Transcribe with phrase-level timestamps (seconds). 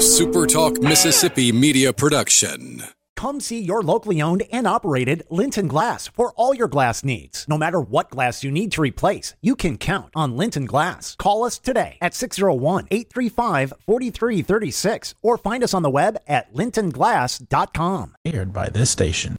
[0.00, 2.84] SuperTalk Mississippi media production.
[3.16, 7.44] Come see your locally owned and operated Linton Glass for all your glass needs.
[7.46, 11.16] No matter what glass you need to replace, you can count on Linton Glass.
[11.16, 18.16] Call us today at 601 835 4336 or find us on the web at lintonglass.com.
[18.24, 19.38] Aired by this station.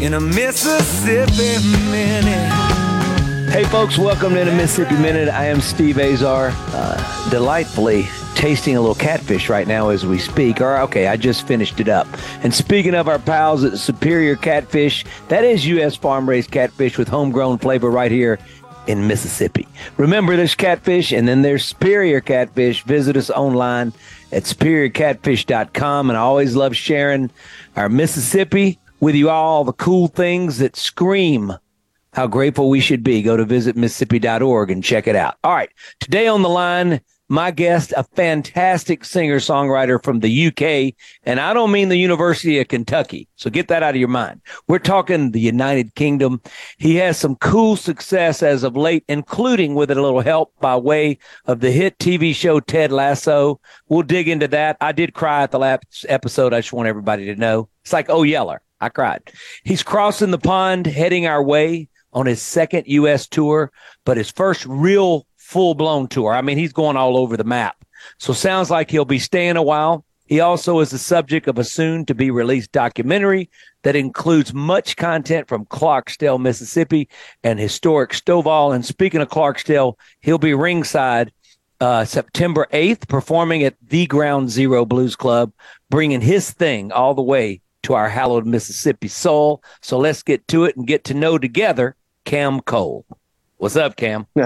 [0.00, 1.58] in a Mississippi
[1.90, 2.52] Minute.
[3.50, 5.28] Hey, folks, welcome to the Mississippi Minute.
[5.28, 8.04] I am Steve Azar, uh, delightfully
[8.36, 10.60] tasting a little catfish right now as we speak.
[10.60, 12.06] Or, okay, I just finished it up.
[12.44, 15.96] And speaking of our pals at Superior Catfish, that is U.S.
[15.96, 18.38] farm raised catfish with homegrown flavor right here
[18.86, 19.66] in Mississippi.
[19.96, 22.84] Remember, there's catfish and then there's Superior Catfish.
[22.84, 23.92] Visit us online
[24.30, 26.08] at superiorcatfish.com.
[26.08, 27.30] And I always love sharing
[27.74, 31.52] our Mississippi with you all the cool things that scream
[32.12, 33.22] how grateful we should be.
[33.22, 35.36] Go to visitmississippi.org and check it out.
[35.44, 35.70] All right.
[36.00, 40.94] Today on the line, my guest, a fantastic singer songwriter from the UK.
[41.24, 43.28] And I don't mean the University of Kentucky.
[43.36, 44.40] So get that out of your mind.
[44.66, 46.40] We're talking the United Kingdom.
[46.78, 51.18] He has some cool success as of late, including with a little help by way
[51.44, 53.60] of the hit TV show Ted Lasso.
[53.88, 54.78] We'll dig into that.
[54.80, 56.54] I did cry at the last episode.
[56.54, 57.68] I just want everybody to know.
[57.82, 58.62] It's like, oh, Yeller.
[58.80, 59.32] I cried.
[59.64, 63.26] He's crossing the pond, heading our way on his second U.S.
[63.26, 63.70] tour,
[64.04, 66.32] but his first real full blown tour.
[66.32, 67.76] I mean, he's going all over the map.
[68.18, 70.04] So sounds like he'll be staying a while.
[70.26, 73.48] He also is the subject of a soon to be released documentary
[73.82, 77.08] that includes much content from Clarksdale, Mississippi
[77.42, 78.74] and historic Stovall.
[78.74, 81.32] And speaking of Clarksdale, he'll be ringside
[81.80, 85.52] uh, September 8th, performing at the Ground Zero Blues Club,
[85.88, 89.62] bringing his thing all the way to our hallowed Mississippi soul.
[89.82, 93.04] So let's get to it and get to know together Cam Cole.
[93.58, 94.26] What's up, Cam?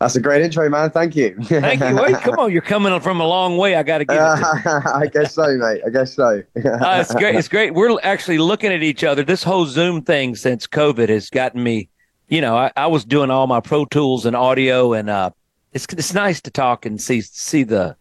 [0.00, 0.90] That's a great intro, man.
[0.90, 1.36] Thank you.
[1.42, 1.94] Thank you.
[1.94, 2.50] Wait, come on.
[2.50, 3.74] You're coming from a long way.
[3.74, 5.82] I got to get uh, I guess so, mate.
[5.86, 6.42] I guess so.
[6.56, 7.34] uh, it's great.
[7.34, 7.74] It's great.
[7.74, 9.22] We're actually looking at each other.
[9.22, 11.90] This whole Zoom thing since COVID has gotten me,
[12.28, 15.30] you know, I, I was doing all my Pro Tools and audio, and uh,
[15.74, 17.94] it's it's nice to talk and see see the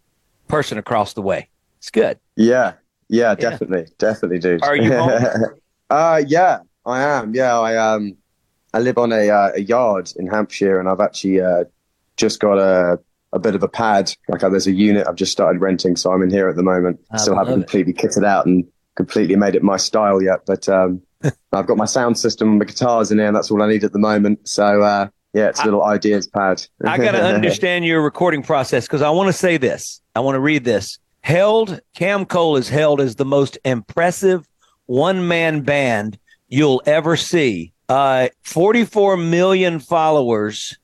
[0.48, 1.50] person across the way.
[1.80, 2.18] It's good.
[2.38, 2.74] Yeah.
[3.10, 3.94] Yeah, definitely, yeah.
[3.98, 4.64] definitely, dude.
[4.64, 5.46] Are you home?
[5.90, 7.34] uh, yeah, I am.
[7.34, 8.16] Yeah, I um,
[8.74, 11.66] I live on a uh, a yard in Hampshire, and I've actually uh,
[12.18, 13.00] just got a
[13.34, 14.14] a bit of a pad.
[14.28, 16.64] Like uh, there's a unit I've just started renting, so I'm in here at the
[16.64, 17.00] moment.
[17.12, 18.66] I Still haven't completely kitted out and
[18.96, 21.02] completely made it my style yet, but um,
[21.52, 23.94] I've got my sound system, my guitars in here, and that's all I need at
[23.94, 24.48] the moment.
[24.48, 26.66] So uh, yeah, it's a little I, ideas pad.
[26.86, 30.02] I got to understand your recording process because I want to say this.
[30.16, 34.48] I want to read this held Cam Cole is held as the most impressive
[34.86, 37.72] one man band you'll ever see.
[37.88, 40.78] Uh, 44 million followers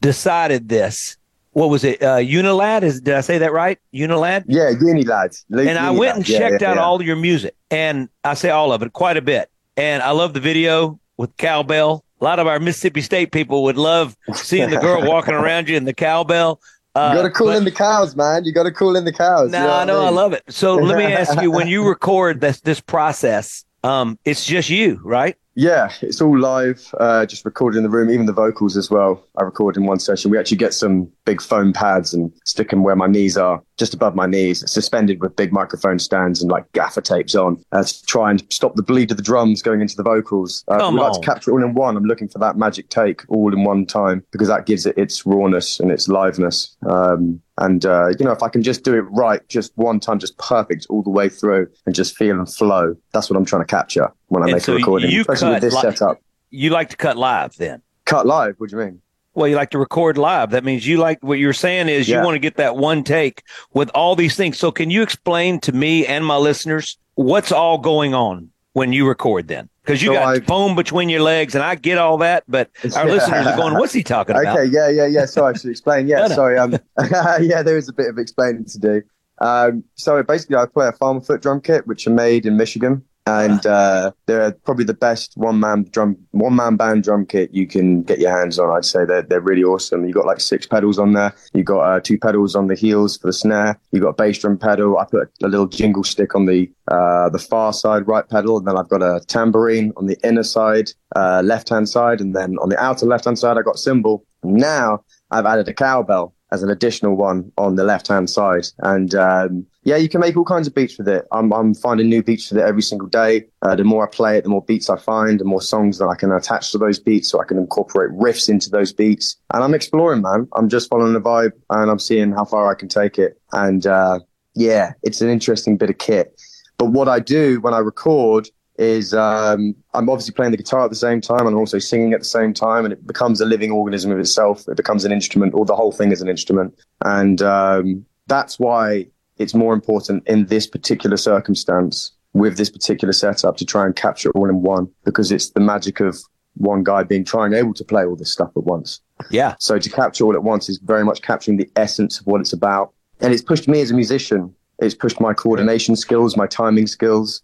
[0.00, 1.16] decided this.
[1.52, 2.02] What was it?
[2.02, 2.82] Uh, Unilad?
[2.82, 3.78] Is did I say that right?
[3.94, 4.44] Unilad?
[4.46, 5.44] Yeah, Unilad.
[5.50, 5.76] and Unilad.
[5.76, 6.82] I went and yeah, checked yeah, out yeah.
[6.82, 9.50] all your music, and I say all of it, quite a bit.
[9.76, 12.04] And I love the video with cowbell.
[12.20, 15.76] A lot of our Mississippi State people would love seeing the girl walking around you
[15.76, 16.60] in the cowbell.
[16.94, 18.44] Uh, you got to cool but, in the cows, man.
[18.44, 19.50] You got to cool in the cows.
[19.50, 20.00] No, you know I know.
[20.00, 20.08] I, mean?
[20.08, 20.42] I, love it.
[20.48, 25.00] So let me ask you: when you record this this process, um, it's just you,
[25.02, 25.36] right?
[25.54, 29.22] Yeah, it's all live, uh, just recorded in the room, even the vocals as well.
[29.36, 30.30] I record in one session.
[30.30, 33.92] We actually get some big foam pads and stick them where my knees are, just
[33.92, 38.06] above my knees, suspended with big microphone stands and like gaffer tapes on uh, to
[38.06, 40.64] try and stop the bleed of the drums going into the vocals.
[40.68, 41.96] Uh, Come we like to capture it all in one.
[41.96, 45.26] I'm looking for that magic take all in one time because that gives it its
[45.26, 46.74] rawness and its liveness.
[46.88, 50.18] Um, and, uh, you know, if I can just do it right, just one time,
[50.18, 53.62] just perfect all the way through and just feel and flow, that's what I'm trying
[53.62, 56.18] to capture when I and make so a recording, you especially with this li- setup.
[56.50, 57.82] You like to cut live then?
[58.06, 58.54] Cut live?
[58.58, 59.00] What do you mean?
[59.34, 60.50] Well, you like to record live.
[60.50, 62.18] That means you like what you're saying is yeah.
[62.18, 63.42] you want to get that one take
[63.74, 64.58] with all these things.
[64.58, 69.06] So, can you explain to me and my listeners what's all going on when you
[69.06, 69.68] record then?
[69.84, 72.70] Because you So got I- foam between your legs, and I get all that, but
[72.96, 73.12] our Yeah.
[73.14, 75.24] listeners are going, "What's he talking about?" Okay, yeah, yeah, yeah.
[75.26, 76.08] Sorry, I should explain.
[76.08, 76.56] Yeah, No, sorry.
[76.58, 76.72] Um,
[77.40, 79.02] yeah, there is a bit of explaining to do.
[79.38, 83.02] Um, so basically, I play a farmer foot drum kit, which are made in Michigan,
[83.26, 87.66] and uh, they're probably the best one man drum, one man band drum kit you
[87.66, 88.70] can get your hands on.
[88.70, 90.04] I'd say they're they're really awesome.
[90.04, 91.32] You got like six pedals on there.
[91.54, 93.78] You got uh, two pedals on the heels for the snare.
[93.92, 94.98] You got a bass drum pedal.
[94.98, 98.66] I put a, little jingle stick on the uh, the far side right pedal, and
[98.66, 102.56] then I've got a tambourine on the inner side, uh, left hand side, and then
[102.58, 104.24] on the outer left hand side, I got cymbal.
[104.42, 108.66] Now I've added a cowbell as an additional one on the left hand side.
[108.80, 111.26] And um, yeah, you can make all kinds of beats with it.
[111.32, 113.46] I'm, I'm finding new beats with it every single day.
[113.62, 116.06] Uh, the more I play it, the more beats I find, the more songs that
[116.06, 119.36] I can attach to those beats so I can incorporate riffs into those beats.
[119.52, 120.46] And I'm exploring, man.
[120.54, 123.40] I'm just following the vibe and I'm seeing how far I can take it.
[123.52, 124.20] And uh,
[124.54, 126.38] yeah, it's an interesting bit of kit.
[126.76, 130.90] But what I do when I record is um, I'm obviously playing the guitar at
[130.90, 133.70] the same time and also singing at the same time, and it becomes a living
[133.70, 134.66] organism of itself.
[134.68, 136.74] It becomes an instrument, or the whole thing is an instrument,
[137.04, 139.06] and um, that's why
[139.38, 144.30] it's more important in this particular circumstance with this particular setup to try and capture
[144.30, 146.18] it all in one, because it's the magic of
[146.54, 149.00] one guy being trying able to play all this stuff at once.
[149.30, 152.40] Yeah, So to capture all at once is very much capturing the essence of what
[152.40, 152.92] it's about.
[153.20, 154.54] And it's pushed me as a musician.
[154.78, 157.42] It's pushed my coordination skills, my timing skills.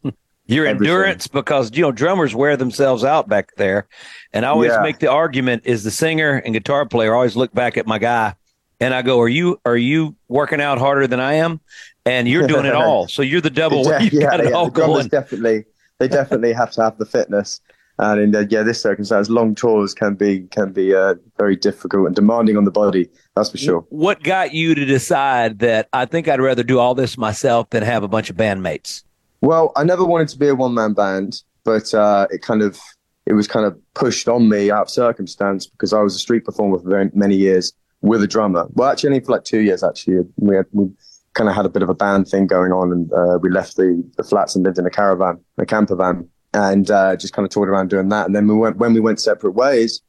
[0.48, 0.88] Your Everything.
[0.88, 3.86] endurance because you know drummers wear themselves out back there,
[4.32, 4.82] and I always Yeah.
[4.82, 8.34] make the argument: is the singer and guitar player always look back at my guy,
[8.80, 11.60] and I go, "Are you are you working out harder than I am?"
[12.06, 13.84] And you're doing it all, so you're the double.
[13.84, 14.52] Yeah, you yeah, got it yeah.
[14.56, 15.08] all The going.
[15.08, 15.64] definitely,
[15.98, 17.60] they definitely have to have the fitness.
[18.00, 22.06] And in uh, yeah, this circumstance, long tours can be can be uh, very difficult
[22.06, 23.08] and demanding on the body.
[23.34, 23.84] That's for sure.
[23.90, 27.82] What got you to decide that I think I'd rather do all this myself than
[27.82, 29.02] have a bunch of bandmates?
[29.40, 32.80] Well, I never wanted to be a one man band, but uh, it kind of
[33.26, 36.44] it was kind of pushed on me out of circumstance because I was a street
[36.44, 38.66] performer for very many years with a drummer.
[38.70, 39.84] Well, actually, only for like two years.
[39.84, 40.88] Actually, we had, we
[41.34, 43.76] kind of had a bit of a band thing going on, and uh, we left
[43.76, 47.44] the, the flats and lived in a caravan, a camper van, and uh, just kind
[47.44, 48.26] of toured around doing that.
[48.26, 50.00] And then we went when we went separate ways.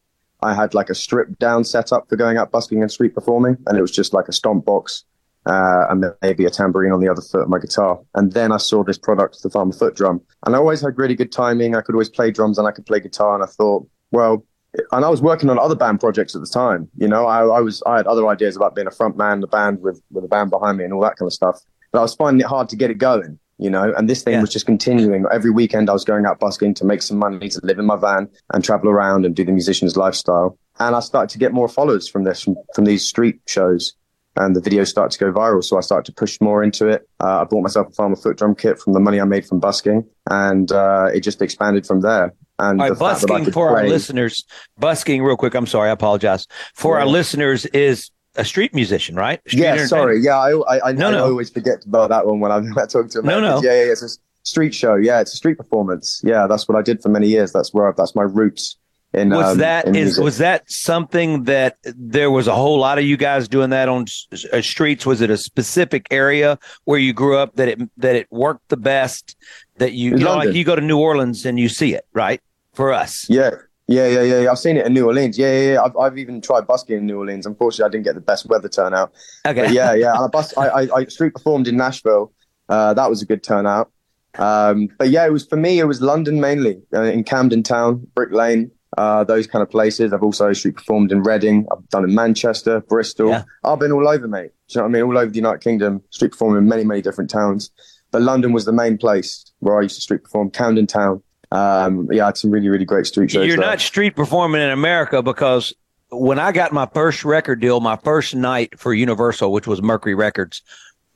[0.41, 3.77] I had like a stripped down setup for going out busking and street performing, and
[3.77, 5.03] it was just like a stomp box
[5.45, 7.99] uh, and maybe a tambourine on the other foot of my guitar.
[8.15, 11.15] And then I saw this product, the Farmer Foot Drum, and I always had really
[11.15, 11.75] good timing.
[11.75, 13.35] I could always play drums and I could play guitar.
[13.35, 14.45] And I thought, well,
[14.91, 16.89] and I was working on other band projects at the time.
[16.97, 19.47] You know, I, I was I had other ideas about being a front man, the
[19.47, 21.59] band with with a band behind me and all that kind of stuff.
[21.91, 23.39] But I was finding it hard to get it going.
[23.61, 24.41] You know, and this thing Yeah.
[24.41, 25.25] was just continuing.
[25.33, 27.97] Every weekend, I was going out busking to make some money to live in my
[27.97, 30.57] van and travel around and do the musician's lifestyle.
[30.79, 33.95] And I started to get more followers from this, from, from these street shows
[34.39, 35.63] and the videos started to go viral.
[35.63, 37.07] So I started to push more into it.
[37.19, 39.59] Uh, I bought myself a farmer foot drum kit from the money I made from
[39.59, 42.33] busking, and uh, it just expanded from there.
[42.57, 44.43] And All the right, I busking for our listeners.
[44.79, 45.53] Busking, real quick.
[45.53, 46.47] I'm sorry, I apologize.
[46.73, 49.39] For our listeners, is a street musician, right?
[49.47, 50.19] Street Yeah, sorry.
[50.21, 51.25] Yeah, I, I, I, No, I no.
[51.25, 53.63] always forget about that one when I'm talking to No, Americans.
[53.63, 53.69] no.
[53.69, 53.91] Yeah, yeah, yeah.
[53.91, 54.09] It's a
[54.43, 54.95] street show.
[54.95, 56.21] Yeah, it's a street performance.
[56.23, 57.51] Yeah, that's what I did for many years.
[57.53, 58.77] That's where I, that's my roots.
[59.13, 60.23] In was um, that is music.
[60.23, 64.03] was that something that there was a whole lot of you guys doing that on
[64.03, 68.15] s- uh, streets was it a specific area where you grew up that it that
[68.15, 69.35] it worked the best
[69.77, 72.39] that you, you know, like you go to New Orleans and you see it right
[72.73, 73.49] for us Yeah,
[73.87, 74.39] yeah, yeah, yeah.
[74.41, 74.51] yeah.
[74.51, 75.35] I've seen it in New Orleans.
[75.39, 75.81] Yeah, yeah, yeah.
[75.81, 77.47] I've, I've even tried busking in New Orleans.
[77.47, 79.11] Unfortunately, I didn't get the best weather turnout.
[79.47, 80.13] okay But yeah, yeah.
[80.13, 82.31] I, bus- I, I, I street performed in Nashville.
[82.69, 83.91] Uh, that was a good turnout.
[84.37, 85.79] Um, but yeah, it was for me.
[85.79, 90.11] It was London mainly, uh, in Camden Town, Brick Lane, uh, those kind of places.
[90.13, 91.65] I've also street performed in Reading.
[91.71, 93.29] I've done in Manchester, Bristol.
[93.29, 93.43] Yeah.
[93.63, 94.51] I've been all over, mate.
[94.67, 95.03] Do you know what I mean?
[95.03, 97.69] All over the United Kingdom, street performing in many, many different towns.
[98.11, 100.49] But London was the main place where I used to street perform.
[100.51, 101.21] Camden Town.
[101.51, 103.47] Um, yeah, I had some really, really great street shows.
[103.47, 103.65] you're there.
[103.65, 105.73] not street performing in America because
[106.11, 110.13] when I got my first record deal my first night for Universal which was Mercury
[110.15, 110.61] Records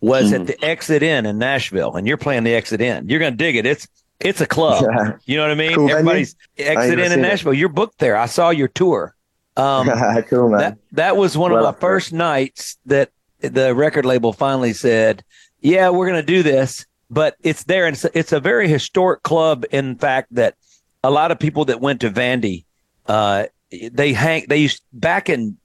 [0.01, 0.36] was Hmm.
[0.42, 3.56] at the Exit Inn in Nashville and you're playing the Exit Inn you're gonna dig
[3.56, 3.88] it it's
[4.24, 5.18] it's a club Yeah.
[5.25, 7.22] you know what I mean Cool everybody's Exit never in seen it.
[7.22, 9.15] Nashville you're booked there I saw your tour
[9.58, 9.88] um
[10.30, 10.60] cool, man.
[10.60, 13.12] that that was one Well of my first nights that
[13.42, 15.22] the record label finally said,
[15.60, 19.22] "Yeah, we're going to do this." But it's there, and it's, it's a very historic
[19.24, 19.65] club.
[19.72, 20.56] In fact, that
[21.03, 22.63] a lot of people that went to Vandy,
[23.08, 23.48] uh,
[23.92, 24.46] they hang.
[24.48, 25.58] They used back in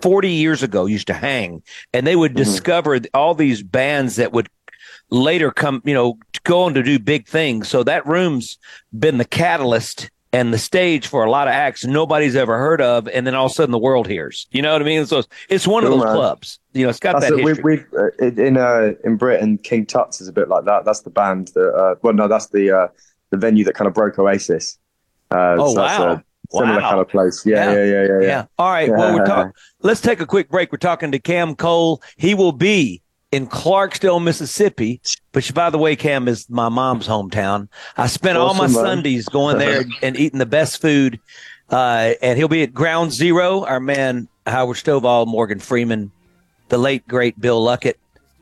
[0.00, 2.36] forty years ago used to hang, and they would Mhm.
[2.38, 4.48] discover all these bands that would
[5.10, 7.68] later come, you know, go on to do big things.
[7.68, 8.58] So that room's
[8.98, 13.08] been the catalyst and the stage for a lot of acts nobody's ever heard of,
[13.08, 14.46] and then all of a sudden the world hears.
[14.52, 15.04] You know what I mean?
[15.06, 16.58] So it's, one of those clubs.
[16.72, 17.44] You know, it's got That's that it.
[17.44, 20.84] We, we uh, in- uh, in Britain, King Tut's is a bit like that.
[20.84, 21.74] That's the band that.
[21.74, 22.88] Uh, well, no, that's the uh,
[23.30, 24.78] the venue that kind of broke Oasis.
[25.32, 26.22] Uh, oh so wow!
[26.50, 26.90] similar wow.
[26.90, 27.44] kind of place.
[27.44, 28.06] Yeah, yeah, yeah, yeah.
[28.06, 28.44] yeah, yeah.
[28.58, 28.90] All right.
[28.90, 29.52] Well, we're talking.
[29.80, 30.70] Let's take a quick break.
[30.70, 32.02] We're talking to Cam Cole.
[32.16, 35.00] He will be in Clarksdale, Mississippi.
[35.32, 37.68] Which, by the way, Cam is my mom's hometown.
[37.96, 38.72] I spent awesome, all my.
[38.72, 41.20] Sundays going there and eating the best food.
[41.68, 43.64] Uh, and he'll be at Ground Zero.
[43.64, 46.10] Our man Howard Stovall, Morgan Freeman,
[46.68, 47.94] the late great Bill Luckett.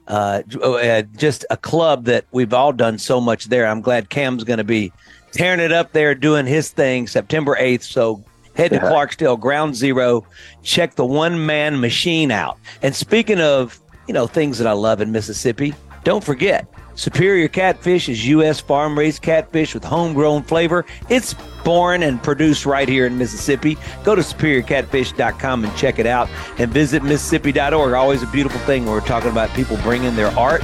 [0.07, 3.67] Uh, uh, just a club that we've all done so much there.
[3.67, 4.91] I'm glad Cam's going to be
[5.33, 7.83] tearing it up there, doing his thing September 8th.
[7.83, 8.91] So head to yeah.
[8.91, 10.25] Clarksdale, Ground Zero,
[10.63, 12.59] check the one man machine out.
[12.81, 13.79] And speaking of,
[14.09, 16.67] you know, things that I love in Mississippi, don't forget
[16.99, 18.59] Superior Catfish is U.S.
[18.59, 20.85] farm raised catfish with homegrown flavor.
[21.09, 23.79] It's born and produced right here in Mississippi.
[24.03, 27.93] Go to superiorcatfish.com and check it out and visit Mississippi.org.
[27.93, 30.63] Always a beautiful thing when we're talking about people bringing their art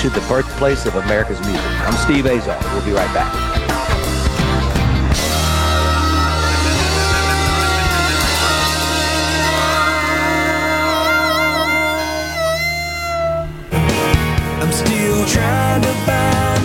[0.00, 1.64] to the birthplace of America's music.
[1.82, 2.58] I'm Steve Azar.
[2.74, 3.57] We'll be right back.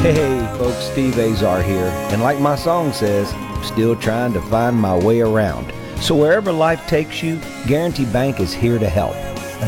[0.02, 1.88] Hey, folks, Steve Azar here.
[2.12, 5.72] And like my song says, I'm still trying to find my way around.
[6.02, 9.16] So wherever life takes you, Guarantee Bank is here to help.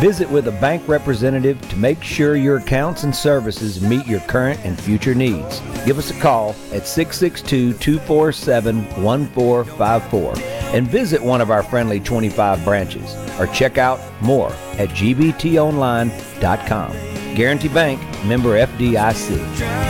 [0.01, 4.59] Visit with a bank representative to make sure your accounts and services meet your current
[4.65, 5.61] and future needs.
[5.85, 10.33] Give us a call at 662 247 1454
[10.75, 17.14] and visit one of our friendly 25 branches or check out more at gbtonline.com.
[17.35, 19.85] Guarantee Bank, member FDIC.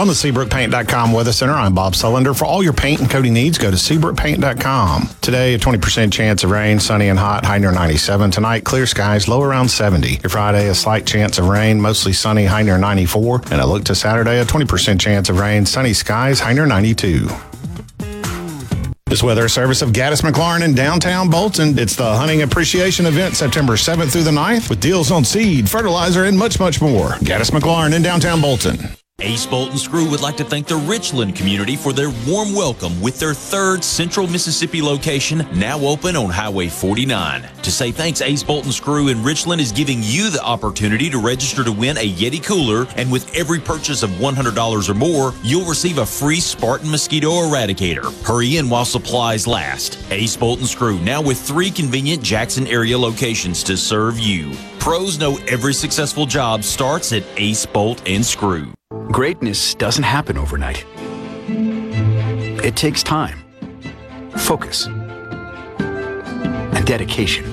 [0.00, 2.34] From the SeabrookPaint.com Weather Center, I'm Bob Sullender.
[2.34, 5.10] For all your paint and coating needs, go to SeabrookPaint.com.
[5.20, 8.30] Today, a 20% chance of rain, sunny and hot, high near 97.
[8.30, 10.20] Tonight, clear skies, low around 70.
[10.22, 13.42] Your Friday, a slight chance of rain, mostly sunny, high near 94.
[13.50, 17.28] And a look to Saturday, a 20% chance of rain, sunny skies, high near 92.
[19.10, 21.76] This weather service of Gaddis McLaurin in downtown Bolton.
[21.76, 26.26] It's the hunting appreciation event September 7th through the 9th with deals on seed, fertilizer,
[26.26, 27.08] and much, much more.
[27.14, 28.78] Gaddis McLaurin in downtown Bolton.
[29.22, 32.98] Ace Bolt and Screw would like to thank the Richland community for their warm welcome
[33.02, 37.46] with their third Central Mississippi location now open on Highway 49.
[37.62, 41.18] To say thanks, Ace Bolt and Screw in Richland is giving you the opportunity to
[41.18, 45.68] register to win a Yeti cooler, and with every purchase of $100 or more, you'll
[45.68, 48.10] receive a free Spartan mosquito eradicator.
[48.26, 49.98] Hurry in while supplies last.
[50.10, 54.52] Ace Bolt and Screw now with three convenient Jackson area locations to serve you.
[54.78, 58.72] Pros know every successful job starts at Ace Bolt and Screw.
[59.12, 60.84] Greatness doesn't happen overnight.
[62.64, 63.38] It takes time,
[64.36, 64.86] focus,
[65.78, 67.44] and dedication.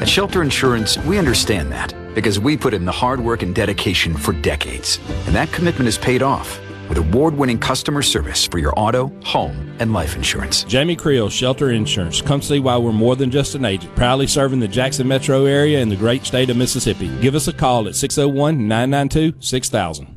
[0.00, 4.16] At Shelter Insurance, we understand that because we put in the hard work and dedication
[4.16, 4.98] for decades.
[5.26, 6.58] And that commitment is paid off
[6.88, 10.64] with award winning customer service for your auto, home, and life insurance.
[10.64, 12.22] Jamie Creel, Shelter Insurance.
[12.22, 13.94] Come see why we're more than just an agent.
[13.96, 17.08] Proudly serving the Jackson metro area and the great state of Mississippi.
[17.20, 20.16] Give us a call at 601 992 6000.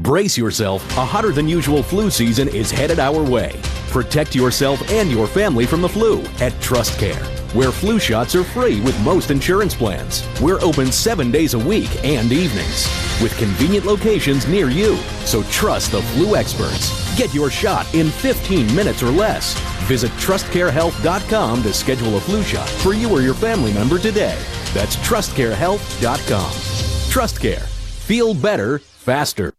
[0.00, 3.60] Brace yourself, a hotter than usual flu season is headed our way.
[3.90, 8.42] Protect yourself and your family from the flu at Trust Care, where flu shots are
[8.42, 10.26] free with most insurance plans.
[10.40, 12.88] We're open seven days a week and evenings
[13.20, 14.96] with convenient locations near you.
[15.26, 16.88] So trust the flu experts.
[17.18, 19.52] Get your shot in 15 minutes or less.
[19.84, 24.38] Visit trustcarehealth.com to schedule a flu shot for you or your family member today.
[24.72, 27.10] That's trustcarehealth.com.
[27.10, 27.60] Trust Care.
[27.60, 29.52] Feel better, faster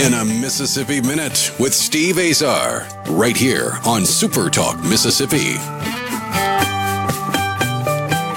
[0.00, 5.58] in a Mississippi Minute with Steve Azar, right here on Super Talk Mississippi.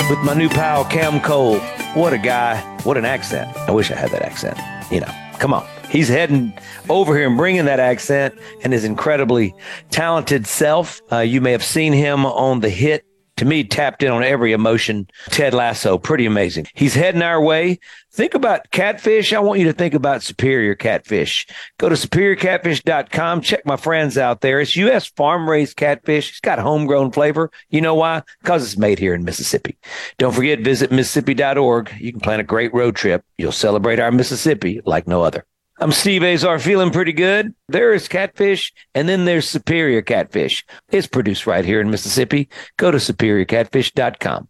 [0.10, 1.60] with my new pal Cam Cole.
[1.94, 2.60] What a guy.
[2.84, 3.56] What an accent.
[3.58, 4.60] I wish I had that accent.
[4.92, 5.66] You know, come on.
[5.90, 6.54] He's heading
[6.90, 9.56] over here and bringing that accent and his incredibly
[9.90, 11.02] talented self.
[11.14, 13.06] Uh, you may have seen him on the hit
[13.38, 15.08] to me, tapped in on every emotion.
[15.28, 16.68] Ted Lasso, pretty amazing.
[16.74, 17.80] He's heading our way.
[18.12, 19.34] Think about catfish.
[19.34, 21.48] I want you to think about Superior Catfish.
[21.80, 23.42] Go to superiorcatfish.com.
[23.42, 24.60] Check my friends out there.
[24.60, 25.08] It's U.S.
[25.08, 26.30] farm raised catfish.
[26.30, 27.50] It's got homegrown flavor.
[27.70, 28.22] You know why?
[28.42, 29.78] Because it's made here in Mississippi.
[30.20, 31.92] Don't forget, visit Mississippi.org.
[32.00, 33.26] You can plan a great road trip.
[33.38, 35.46] You'll celebrate our Mississippi like no other.
[35.80, 37.54] I'm Steve Azar, feeling pretty good.
[37.68, 40.64] There is catfish, and then there's Superior Catfish.
[40.92, 42.48] It's produced right here in Mississippi.
[42.78, 44.48] Go to superiorcatfish.com.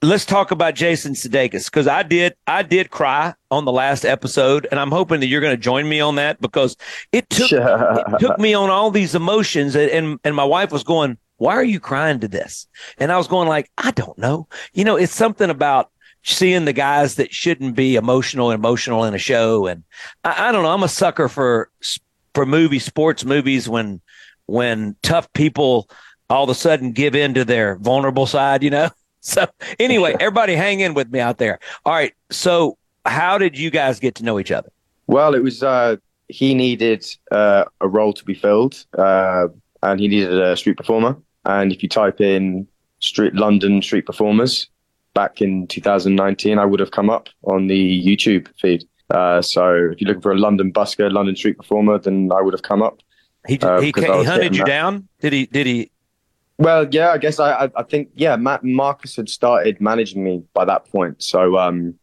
[0.00, 4.68] Let's talk about Jason Sudeikis because I did I did cry on the last episode,
[4.70, 6.76] and I'm hoping that you're going to join me on that because
[7.10, 10.84] it took it took me on all these emotions, and, and and my wife was
[10.84, 12.68] going, "Why are you crying to this?"
[12.98, 14.46] And I was going like, "I don't know.
[14.74, 15.90] You know, it's something about
[16.24, 19.66] seeing the guys that shouldn't be emotional emotional in a show.
[19.66, 19.84] And
[20.24, 20.70] I, I, don't know.
[20.70, 21.70] I'm a sucker for
[22.34, 24.00] for movie sports movies when
[24.46, 25.88] when tough people
[26.28, 28.90] all of a sudden give in to their vulnerable side you know?
[29.26, 29.46] So
[29.80, 31.58] anyway everybody hang in with me out there.
[31.86, 32.12] All right.
[32.30, 32.76] So
[33.06, 34.68] how did you guys get to know each other?
[35.06, 35.96] Well it was uh
[36.28, 39.48] he needed uh, a role to be filled uh,
[39.82, 41.16] and he needed a street performer.
[41.46, 42.68] And if you type in
[43.00, 44.68] street london street performers
[45.14, 48.84] back in 2019, I would have come up on the YouTube feed.
[49.10, 52.52] Uh, so if you're looking for a London busker, London street performer, then I would
[52.52, 53.00] have come up.
[53.46, 54.66] He uh, he, he hunted you that.
[54.66, 55.08] down.
[55.20, 55.46] Did he?
[55.46, 55.90] Did he?
[56.56, 60.42] Well, yeah, I guess I I, I think yeah, Matt Marcus had started managing me
[60.54, 61.22] by that point.
[61.22, 61.94] So um,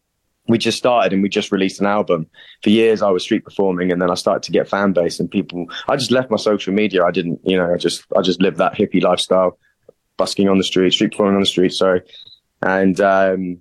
[0.48, 2.28] we just started and we just released an album.
[2.62, 5.32] For years, I was street performing, and then I started to get fan base and
[5.32, 5.66] people.
[5.88, 7.04] I just left my social media.
[7.04, 9.58] I didn't, you know, I just I just lived that hippie lifestyle,
[10.18, 11.74] busking on the street, street performing on the street.
[11.74, 12.00] So
[12.62, 13.58] and um,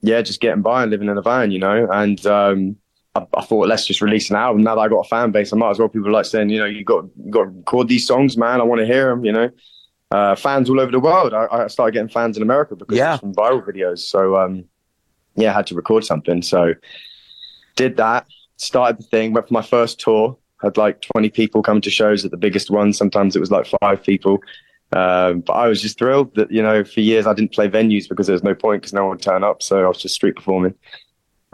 [0.00, 1.88] yeah, just getting by and living in a van, you know.
[1.90, 2.76] And um,
[3.14, 4.62] I, I, thought, let's just release an album.
[4.62, 5.88] Now that I got a fan base, I might as well.
[5.88, 8.60] People like saying, you know, you got you got to record these songs, man.
[8.60, 9.50] I want to hear them, you know.
[10.10, 11.34] Uh, fans all over the world.
[11.34, 13.14] I, I, started getting fans in America because yeah.
[13.14, 14.00] of some viral videos.
[14.00, 14.64] So um,
[15.34, 16.42] yeah, I had to record something.
[16.42, 16.74] So
[17.76, 18.26] did that.
[18.56, 19.32] Started the thing.
[19.32, 20.38] Went for my first tour.
[20.62, 22.96] Had like 20 people come to shows at the biggest ones.
[22.96, 24.38] Sometimes it was like five people.
[24.92, 28.08] Um, but I was just thrilled that, you know, for years I didn't play venues
[28.08, 29.62] because there was no point because no one would turn up.
[29.62, 30.74] So I was just street performing.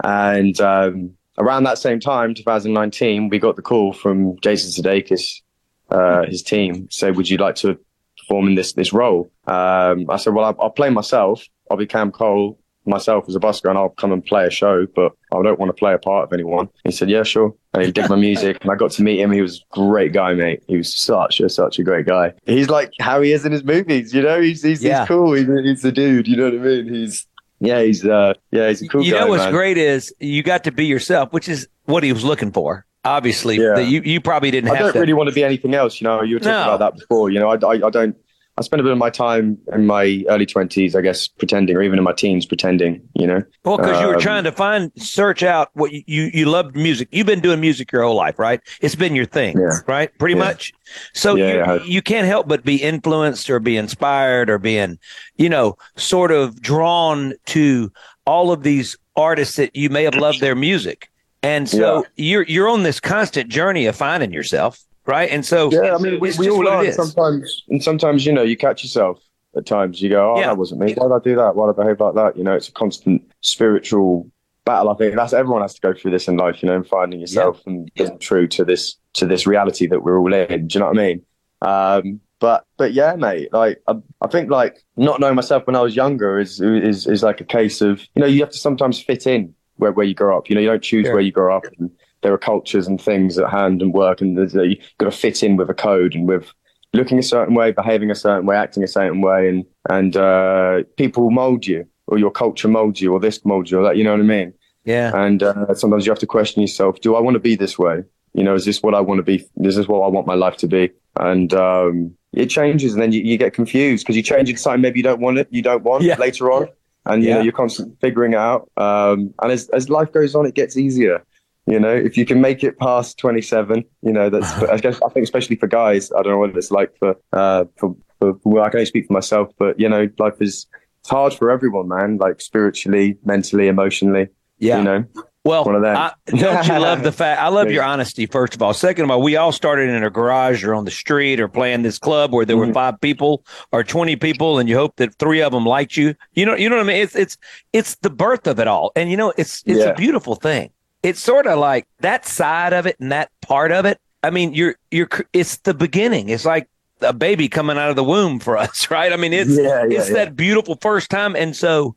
[0.03, 5.41] And um, around that same time, 2019, we got the call from Jason Sudeikis,
[5.89, 7.79] uh, his team, say, would you like to
[8.19, 9.31] perform in this, this role?
[9.47, 11.43] Um, I said, well, I'll, I'll play myself.
[11.69, 14.87] I'll be Cam Cole myself as a busker and I'll come and play a show,
[14.95, 16.69] but I don't want to play a part of anyone.
[16.83, 17.53] He said, yeah, sure.
[17.73, 19.31] And he did my music and I got to meet him.
[19.31, 20.63] He was a great guy, mate.
[20.67, 22.33] He was such a, such a great guy.
[22.45, 24.99] He's like how he is in his movies, you know, he's, he's, yeah.
[24.99, 25.33] he's cool.
[25.33, 26.93] He's, he's a dude, you know what I mean?
[26.93, 27.27] He's,
[27.59, 29.19] yeah, he's, uh, yeah, he's a cool you guy.
[29.19, 29.53] You know what's man.
[29.53, 32.85] great is you got to be yourself, which is what he was looking for.
[33.03, 33.79] Obviously, yeah.
[33.79, 34.99] you, you probably didn't have I don't to.
[34.99, 36.21] really want to be anything else, you know.
[36.21, 36.75] You were talking no.
[36.75, 37.49] about that before, you know.
[37.49, 38.15] I, I, I don't
[38.61, 41.81] I spent a bit of my time in my early twenties, I guess, pretending, or
[41.81, 43.01] even in my teens, pretending.
[43.15, 46.03] You know, well, because um, you were um, trying to find, search out what you,
[46.05, 47.07] you you loved music.
[47.11, 48.61] You've been doing music your whole life, right?
[48.81, 49.79] It's been your thing, yeah.
[49.87, 50.15] right?
[50.19, 50.45] Pretty yeah.
[50.45, 50.73] much.
[51.13, 54.99] So yeah, you, you can't help but be influenced or be inspired or being,
[55.37, 57.91] you know, sort of drawn to
[58.25, 61.09] all of these artists that you may have loved their music.
[61.43, 64.79] And so you're you're on this constant journey of finding yourself
[65.11, 65.29] right?
[65.29, 66.91] And so yeah, I mean, we, we all are.
[66.91, 69.21] Sometimes, and sometimes you know, you catch yourself
[69.55, 70.01] at times.
[70.01, 70.47] You go, "Oh, yeah.
[70.47, 70.93] that wasn't me.
[70.93, 71.55] Why did I do that?
[71.55, 74.31] Why did I behave like that?" You know, it's a constant spiritual
[74.65, 74.89] battle.
[74.89, 76.63] I think that's everyone has to go through this in life.
[76.63, 77.73] You know, and finding yourself yeah.
[77.73, 80.67] and being true to this to this reality that we're all in.
[80.67, 81.25] Do you know what I mean?
[81.61, 83.53] Um, but but yeah, mate.
[83.53, 87.21] Like I, I, think like not knowing myself when I was younger is is is
[87.21, 90.15] like a case of you know you have to sometimes fit in where where you
[90.15, 90.49] grow up.
[90.49, 91.65] You know, you don't choose where you grow up.
[91.77, 91.91] And,
[92.21, 95.17] there are cultures and things at hand and work, and there's a, you've got to
[95.17, 96.51] fit in with a code and with
[96.93, 100.83] looking a certain way, behaving a certain way, acting a certain way, and and uh,
[100.97, 103.97] people mold you, or your culture molds you, or this molds you, or that.
[103.97, 104.53] You know what I mean?
[104.85, 105.11] Yeah.
[105.15, 108.03] And uh, sometimes you have to question yourself: Do I want to be this way?
[108.33, 109.35] You know, is this what I want to be?
[109.35, 110.91] Is this is what I want my life to be?
[111.19, 114.81] And um, it changes, and then you, you get confused because you change into something
[114.81, 116.17] maybe you don't want it, you don't want yeah.
[116.17, 116.67] later on,
[117.05, 117.35] and you yeah.
[117.35, 118.69] know you're constantly figuring it out.
[118.77, 121.25] Um, and as as life goes on, it gets easier.
[121.67, 125.09] You know, if you can make it past 27, you know, that's, I guess, I
[125.09, 128.63] think, especially for guys, I don't know what it's like for, uh, for, for, well,
[128.63, 130.65] I can only speak for myself, but, you know, life is,
[131.01, 134.27] it's hard for everyone, man, like spiritually, mentally, emotionally.
[134.59, 134.77] Yeah.
[134.79, 135.05] You know,
[135.43, 135.95] Well, one of them.
[135.97, 137.41] I, don't you love the fact?
[137.41, 138.27] I love your honesty.
[138.27, 140.91] First of all, second of all, we all started in a garage or on the
[140.91, 142.67] street or playing this club where there Mm-hmm.
[142.67, 146.13] were five people or twenty people, and you hope that three of them liked you.
[146.33, 146.97] You know, you know what I mean?
[147.01, 147.37] It's it's
[147.73, 149.85] it's the birth of it all, and you know, it's it's Yeah.
[149.85, 150.69] a beautiful thing.
[151.03, 153.99] It's sort of like that side of it and that part of it.
[154.23, 156.29] I mean, you're you're it's the beginning.
[156.29, 156.69] It's like
[157.01, 159.11] a baby coming out of the womb for us, right?
[159.11, 160.15] I mean, it's Yeah, yeah, it's yeah.
[160.15, 161.95] that beautiful first time, and so,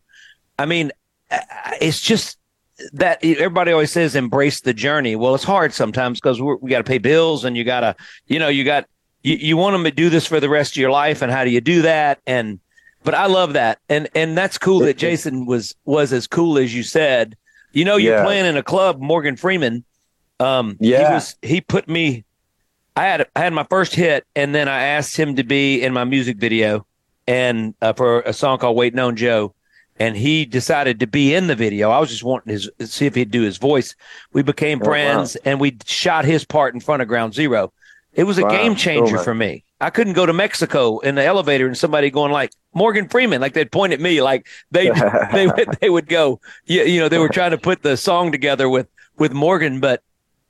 [0.58, 0.90] I mean,
[1.80, 2.38] it's just
[2.92, 5.16] that everybody always says embrace the journey.
[5.16, 8.38] Well, it's hard sometimes because we got to pay bills and you got to, you
[8.38, 8.86] know, you got,
[9.22, 11.22] you, you want them to do this for the rest of your life.
[11.22, 12.20] And how do you do that?
[12.26, 12.58] And,
[13.04, 13.78] but I love that.
[13.88, 17.36] And, and that's cool that Jason was, was as cool as you said.
[17.74, 18.22] You know, you're Yeah.
[18.24, 19.84] playing in a club, Morgan Freeman.
[20.40, 21.08] Um, Yeah.
[21.08, 22.24] he was, he put me,
[22.96, 25.92] I had, I had my first hit and then I asked him to be in
[25.92, 26.86] my music video
[27.26, 29.54] and uh, for a song called Waiting on Joe
[29.98, 31.90] and he decided to be in the video.
[31.90, 33.94] I was just wanting his see if he'd do his voice.
[34.32, 34.90] We became Oh, wow.
[34.90, 37.72] friends, and we shot his part in front of Ground Zero.
[38.12, 38.50] It was a Wow.
[38.50, 39.24] game changer man.
[39.24, 39.64] for me.
[39.84, 43.52] I couldn't go to Mexico in the elevator and somebody going like Morgan Freeman, like
[43.52, 44.90] they'd point at me, like they
[45.32, 48.32] they would they would go, you, you know, they were trying to put the song
[48.32, 50.02] together with with Morgan, but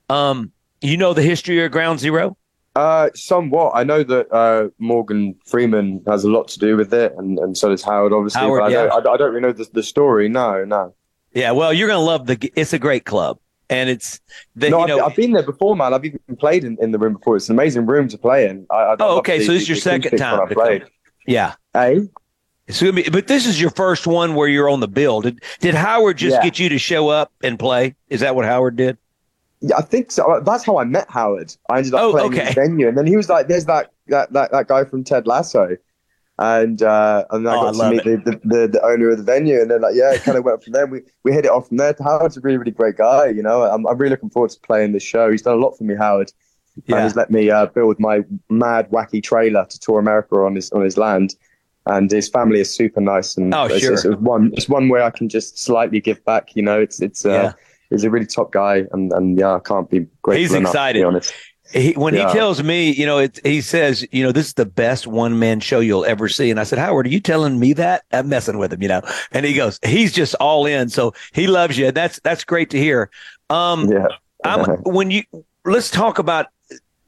[0.08, 2.36] um, you know the history of Ground Zero.
[2.76, 3.72] Uh, somewhat.
[3.74, 7.58] I know that uh, Morgan Freeman has a lot to do with it, and, and
[7.58, 8.40] so does Howard, obviously.
[8.40, 8.86] Howard, but I, yeah.
[8.86, 10.28] don't, I, I don't really know the, the story.
[10.28, 10.94] No, no.
[11.32, 12.52] Yeah, well, you're gonna love the.
[12.54, 14.20] It's a great club, and it's
[14.56, 15.94] the, no, you I've, I've been there before, man.
[15.94, 17.36] I've even played in, in the room before.
[17.36, 18.66] It's an amazing room to play in.
[18.70, 20.84] I, I, Oh, okay, the- so this is your second time I played.
[21.26, 21.54] yeah.
[21.72, 22.08] Hey,
[22.66, 25.20] It's gonna be, but this is your first one where you're on the bill.
[25.20, 26.42] Did did Howard just Yeah.
[26.42, 27.94] get you to show up and play?
[28.08, 28.96] Is that what Howard did?
[29.60, 30.30] Yeah, I think so.
[30.30, 31.54] Uh, that's how I met Howard.
[31.70, 33.92] I ended up Oh, playing in the venue, and then he was like, "There's that
[34.08, 35.76] that that, that guy from Ted Lasso,"
[36.38, 39.18] and uh, and I Oh, I got to meet the, the, the the owner of
[39.18, 40.86] the venue, and then like, yeah, it kind of went from there.
[40.86, 41.94] We we hit it off from there.
[42.02, 43.28] Howard's a really really great guy.
[43.28, 45.30] You know, I'm I'm really looking forward to playing this show.
[45.30, 46.32] He's done a lot for me, Howard.
[46.86, 46.96] Yeah.
[46.96, 50.72] And he's let me uh, build my mad wacky trailer to tour America on his
[50.72, 51.36] on his land.
[51.86, 53.92] And his family is super nice, and Oh, it's, sure.
[53.92, 56.56] it's one it's one way I can just slightly give back.
[56.56, 57.52] You know, it's it's uh, Yeah.
[57.90, 60.98] he's a really top guy, and and yeah, I can't be grateful He's enough, excited.
[61.00, 61.34] To be honest.
[61.72, 62.28] He, when Yeah.
[62.28, 65.38] he tells me, you know, it, he says, you know, this is the best one
[65.38, 66.50] man show you'll ever see.
[66.50, 68.04] And I said, Howard, are you telling me that?
[68.12, 69.00] I'm messing with him, you know.
[69.32, 71.90] And he goes, he's just all in, so he loves you.
[71.90, 73.10] That's that's great to hear.
[73.50, 74.06] Um, Yeah.
[74.44, 75.22] I'm when you
[75.64, 76.46] let's talk about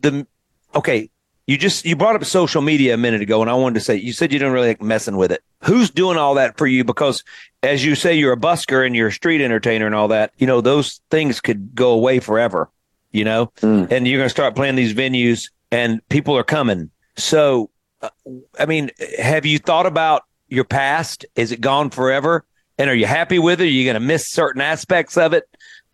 [0.00, 0.26] the
[0.74, 1.10] okay.
[1.48, 3.94] You just you brought up social media a minute ago, and I wanted to say
[3.94, 5.44] you said you don't really like messing with it.
[5.62, 6.82] Who's doing all that for you?
[6.82, 7.22] Because
[7.62, 10.32] as you say, you're a busker and you're a street entertainer and all that.
[10.38, 12.68] You know those things could go away forever.
[13.16, 13.90] You know, Mm.
[13.90, 16.90] and you're going to start playing these venues, and people are coming.
[17.16, 17.70] So,
[18.02, 18.10] uh,
[18.58, 21.24] I mean, have you thought about your past?
[21.34, 22.44] Is it gone forever?
[22.78, 23.64] And are you happy with it?
[23.64, 25.44] Are you going to miss certain aspects of it?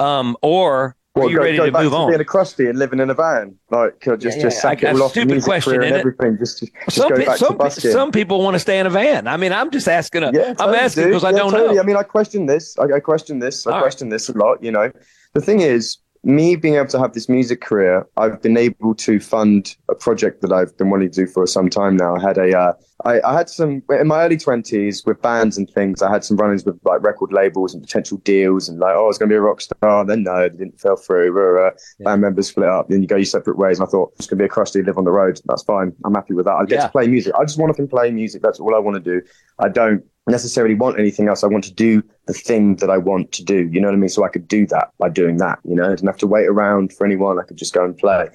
[0.00, 2.08] Um, or are you go, ready go to move to on?
[2.10, 4.88] being a crusty and living in a van, like just Yeah, just yeah, sack I-
[4.88, 6.38] it all off stupid question, and everything.
[6.38, 7.90] Just just, just some go back some, to busking.
[7.92, 9.28] some people want to stay in a van.
[9.28, 10.24] I mean, I'm just asking.
[10.24, 11.76] A, yeah, I'm totally, asking because I don't totally.
[11.76, 11.80] know.
[11.82, 12.76] I mean, I question this.
[12.78, 13.64] I, I question this.
[13.64, 13.82] I All right.
[13.82, 14.60] question this a lot.
[14.64, 14.90] You know,
[15.34, 19.18] the thing is, me being able to have this music career, I've been able to
[19.18, 22.14] fund a project that I've been wanting to do for some time now.
[22.14, 22.72] I had a, uh,
[23.04, 26.00] I, I had some in my early twenties with bands and things.
[26.00, 29.06] I had some run-ins with like record labels and potential deals, and like, oh, I
[29.08, 30.04] was going to be a rock star.
[30.04, 31.66] Then no, it didn't fell through.
[31.66, 32.88] Uh, Band members split up.
[32.88, 33.80] Then you go your separate ways.
[33.80, 35.40] And I thought it's going to be a crusty live on the road.
[35.46, 35.92] That's fine.
[36.04, 36.52] I'm happy with that.
[36.52, 36.86] I get Yeah.
[36.86, 37.34] to play music.
[37.36, 38.42] I just want to play music.
[38.42, 39.26] That's all I want to do.
[39.58, 41.42] I don't necessarily want anything else.
[41.42, 43.68] I want to do the thing that I want to do.
[43.72, 44.08] You know what I mean?
[44.08, 45.58] So I could do that by doing that.
[45.64, 47.38] You know, I didn't have to wait around for anyone.
[47.38, 48.28] I could just go and play.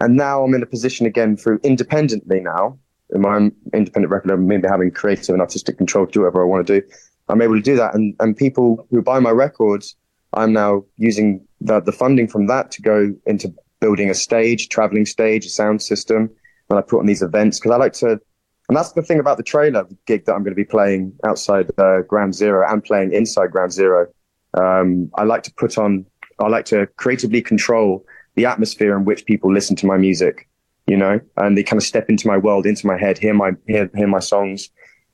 [0.00, 2.78] And now I'm in a position again through independently now
[3.10, 6.46] in my independent record label, maybe having creative and artistic control to do whatever I
[6.46, 6.86] want to do.
[7.28, 7.94] I'm able to do that.
[7.94, 9.96] And, and people who buy my records,
[10.32, 15.06] I'm now using the, the funding from that to go into building a stage, traveling
[15.06, 16.30] stage, a sound system.
[16.68, 18.20] And I put on these events because I like to,
[18.68, 21.70] and that's the thing about the trailer gig that I'm going to be playing outside
[21.78, 24.08] uh, Ground Zero and playing inside Ground Zero.
[24.54, 26.04] Um, I like to put on,
[26.40, 30.48] I like to creatively control the atmosphere in which people listen to my music,
[30.86, 33.52] you know, and they kind of step into my world, into my head, hear my,
[33.66, 34.68] hear, hear my songs,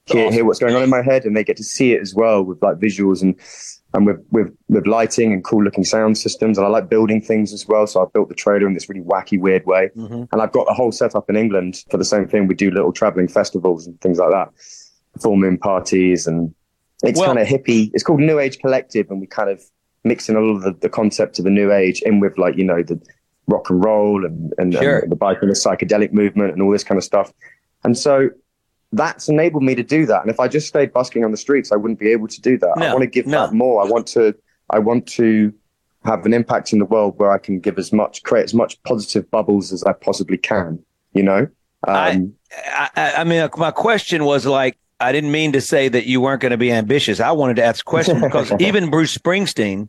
[0.06, 2.14] hear, hear what's going on in my head, and they get to see it as
[2.14, 3.34] well with like visuals and,
[3.94, 6.56] and with, with, with lighting and cool looking sound systems.
[6.56, 7.86] And I like building things as well.
[7.86, 9.90] So I built the trailer in this really wacky, weird way.
[9.96, 10.28] Mhm.
[10.32, 12.46] And I've got a whole setup in England for the same thing.
[12.46, 14.48] We do little traveling festivals and things like that,
[15.20, 16.26] full moon parties.
[16.26, 16.54] And
[17.04, 17.90] it's Well- kind of hippie.
[17.92, 19.10] It's called New Age Collective.
[19.10, 19.62] And we kind of
[20.04, 22.64] mix in all of the, the concept of the New Age in with like, you
[22.64, 23.00] know, the
[23.48, 25.00] rock and roll and, and, Sure.
[25.00, 27.32] and the bike and the psychedelic movement and all this kind of stuff.
[27.84, 28.30] And so
[28.92, 30.20] that's enabled me to do that.
[30.20, 32.58] And if I just stayed busking on the streets, I wouldn't be able to do
[32.58, 32.74] that.
[32.76, 33.50] I want to give no.
[33.50, 33.82] more.
[33.82, 34.34] I want to,
[34.70, 35.52] I want to
[36.04, 38.82] have an impact in the world where I can give as much, create as much
[38.82, 40.78] positive bubbles as I possibly can.
[41.14, 41.48] You know.
[41.88, 46.06] Um, I, I, I mean, my question was like, I didn't mean to say that
[46.06, 47.18] you weren't going to be ambitious.
[47.18, 49.88] I wanted to ask a question because even Bruce Springsteen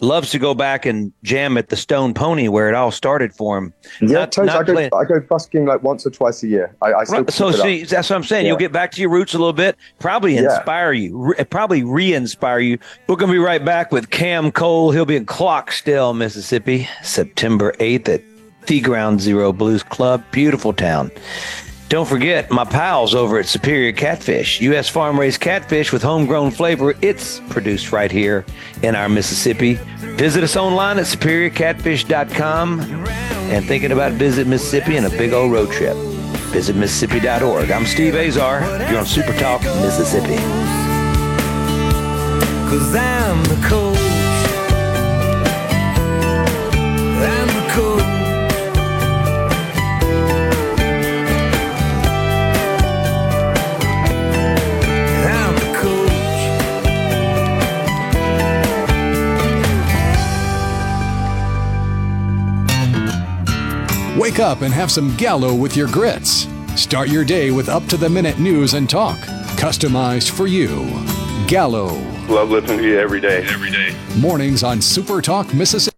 [0.00, 3.56] loves to go back and jam at the Stone Pony where it all started for
[3.56, 3.72] him.
[4.00, 4.88] Yeah, not, totally.
[4.88, 6.74] Not I, go, I go busking like once or twice a year.
[6.82, 7.30] I, I right.
[7.30, 8.44] so see, that's what I'm saying.
[8.44, 8.50] Yeah.
[8.50, 11.08] You'll get back to your roots a little bit, probably inspire yeah.
[11.08, 12.78] you, re- probably re-inspire you.
[13.06, 14.90] We're gonna be right back with Cam Cole.
[14.90, 18.22] He'll be in Clarksdale, Mississippi, September 8th at
[18.66, 20.24] the Ground Zero Blues Club.
[20.32, 21.10] Beautiful town.
[21.92, 24.88] Don't forget my pals over at Superior Catfish, U.S.
[24.88, 26.94] farm raised catfish with homegrown flavor.
[27.02, 28.46] It's produced right here
[28.82, 29.74] in our Mississippi.
[30.16, 35.70] Visit us online at superiorcatfish.com and thinking about visit Mississippi and a big old road
[35.70, 35.94] trip.
[36.54, 37.70] Visit Mississippi.org.
[37.70, 38.60] I'm Steve Azar.
[38.90, 40.36] You're on Super Talk, Mississippi.
[42.70, 44.01] Cause I'm the coach.
[64.42, 66.46] Up and have some Gallo with your grits.
[66.76, 69.18] Start your day with up to the minute news and talk,
[69.56, 70.84] customized for you.
[71.46, 73.44] Gallo Love listening to you every day.
[73.48, 73.94] Every day.
[74.16, 75.91] Mornings on Super Talk, Mississippi.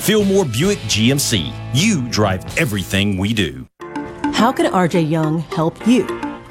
[0.00, 1.52] Fillmore Buick GMC.
[1.74, 3.66] You drive everything we do.
[4.32, 6.06] How can RJ Young help you?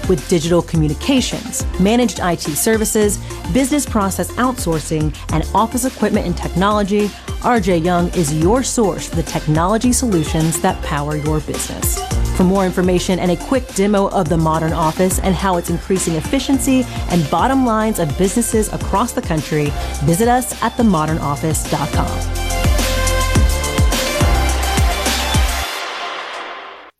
[0.10, 3.17] With digital communications, managed IT services,
[3.53, 7.07] business process outsourcing, and office equipment and technology,
[7.41, 11.99] RJ Young is your source for the technology solutions that power your business.
[12.36, 16.15] For more information and a quick demo of the modern office and how it's increasing
[16.15, 19.71] efficiency and bottom lines of businesses across the country,
[20.03, 22.46] visit us at themodernoffice.com.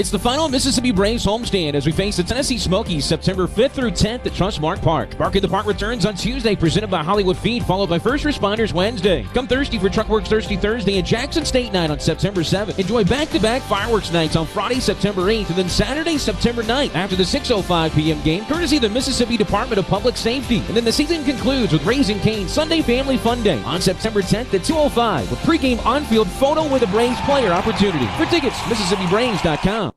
[0.08, 3.92] It's the final Mississippi Braves homestand as we face the Tennessee Smokies September 5th through
[3.92, 5.18] 10th at Trustmark Park.
[5.18, 8.72] Bark at the Park returns on Tuesday, presented by Hollywood Feed, followed by First Responders
[8.72, 9.28] Wednesday.
[9.34, 12.80] Come Thursday for Truckworks Thirsty Thursday and Jackson State Night on September 7th.
[12.80, 17.24] Enjoy back-to-back fireworks nights on Friday, September 8th, and then Saturday, September 9th after the
[17.24, 18.22] 6.05 p.m.
[18.24, 20.60] game, courtesy of the Mississippi Department of Public Safety.
[20.68, 24.54] And then the season concludes with Raising Cane Sunday Family Fun Day on September 10th
[24.54, 28.08] at 2.05 with pregame on-field photo with a Braves player opportunity.
[28.16, 29.97] For tickets, MississippiBraves.com.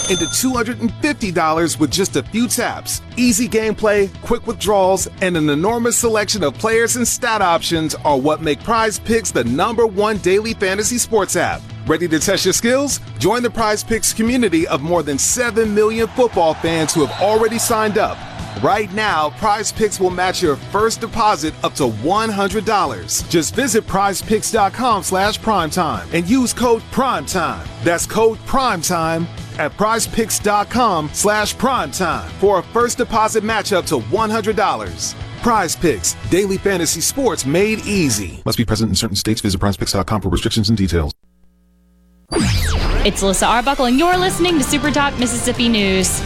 [0.11, 3.01] into $250 with just a few taps.
[3.15, 8.41] Easy gameplay, quick withdrawals, and an enormous selection of players and stat options are what
[8.41, 11.61] make Prize Picks the number one daily fantasy sports app.
[11.87, 12.99] Ready to test your skills?
[13.19, 17.57] Join the Prize Picks community of more than 7 million football fans who have already
[17.57, 18.17] signed up.
[18.61, 23.29] Right now, Prize Picks will match your first deposit up to $100.
[23.29, 27.65] Just visit prizepicks.com slash primetime and use code PRIMETIME.
[27.83, 29.25] That's code PRIMETIME
[29.59, 35.13] at prizepicks.com slash primetime for a first deposit match up to $100.
[35.41, 38.41] Prize Picks, daily fantasy sports made easy.
[38.45, 39.41] Must be present in certain states.
[39.41, 41.13] Visit prizepicks.com for restrictions and details.
[43.03, 46.19] It's Alyssa Arbuckle, and you're listening to Super Talk Mississippi News.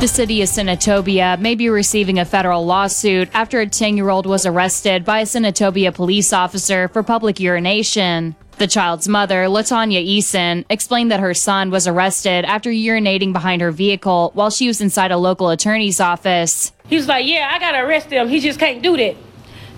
[0.00, 4.24] The city of Senatobia may be receiving a federal lawsuit after a 10 year old
[4.24, 8.34] was arrested by a Senatobia police officer for public urination.
[8.60, 13.70] The child's mother, Latanya Eason, explained that her son was arrested after urinating behind her
[13.72, 16.70] vehicle while she was inside a local attorney's office.
[16.86, 18.28] He was like, Yeah, I gotta arrest him.
[18.28, 19.16] He just can't do that.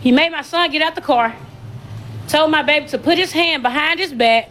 [0.00, 1.34] He made my son get out the car
[2.32, 4.50] told my baby to put his hand behind his back,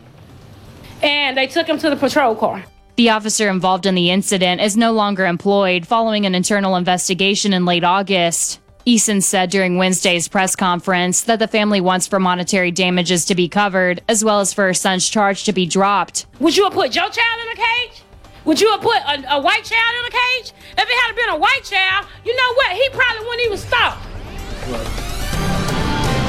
[1.01, 2.63] and they took him to the patrol car.
[2.95, 7.65] The officer involved in the incident is no longer employed following an internal investigation in
[7.65, 8.60] late August.
[8.85, 13.47] Eason said during Wednesday's press conference that the family wants for monetary damages to be
[13.47, 16.25] covered, as well as for her son's charge to be dropped.
[16.39, 18.01] Would you have put your child in a cage?
[18.45, 20.53] Would you have put a, a white child in a cage?
[20.77, 22.71] If it had been a white child, you know what?
[22.71, 23.97] He probably wouldn't even stop.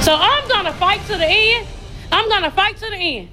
[0.02, 1.66] So I'm gonna fight to the end.
[2.10, 3.28] I'm gonna fight to the end.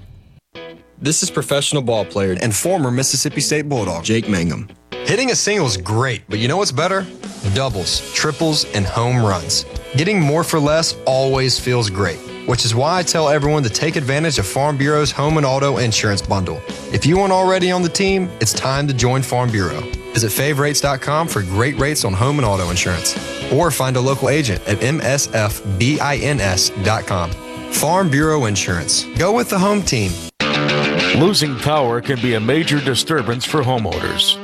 [1.01, 4.69] This is professional ball player and former Mississippi State Bulldog Jake Mangum.
[5.09, 7.03] Hitting a single is great, but you know what's better?
[7.55, 9.65] Doubles, triples, and home runs.
[9.95, 13.95] Getting more for less always feels great, which is why I tell everyone to take
[13.95, 16.61] advantage of Farm Bureau's home and auto insurance bundle.
[16.93, 19.81] If you aren't already on the team, it's time to join Farm Bureau.
[20.13, 23.17] Visit favrates.com for great rates on home and auto insurance,
[23.51, 25.71] or find a local agent at msfbins.com.
[27.71, 29.05] Farm Bureau Insurance.
[29.17, 30.11] Go with the home team.
[31.19, 34.38] Losing power can be a major disturbance for homeowners.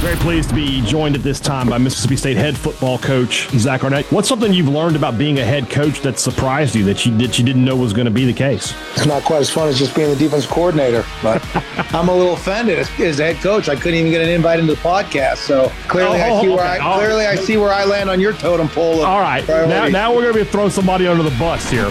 [0.00, 3.84] Very pleased to be joined at this time by Mississippi State head football coach Zach
[3.84, 4.06] Arnett.
[4.10, 7.38] What's something you've learned about being a head coach that surprised you that you that
[7.38, 8.74] you didn't know was going to be the case?
[8.94, 11.44] It's not quite as fun as just being the defense coordinator, but
[11.92, 13.68] I'm a little offended as, as head coach.
[13.68, 16.56] I couldn't even get an invite into the podcast, so clearly Oh, I see oh,
[16.56, 16.82] where okay.
[16.82, 19.04] I clearly I see where I land on your totem pole.
[19.04, 21.90] All right, now, now we're going to be throwing somebody under the bus here.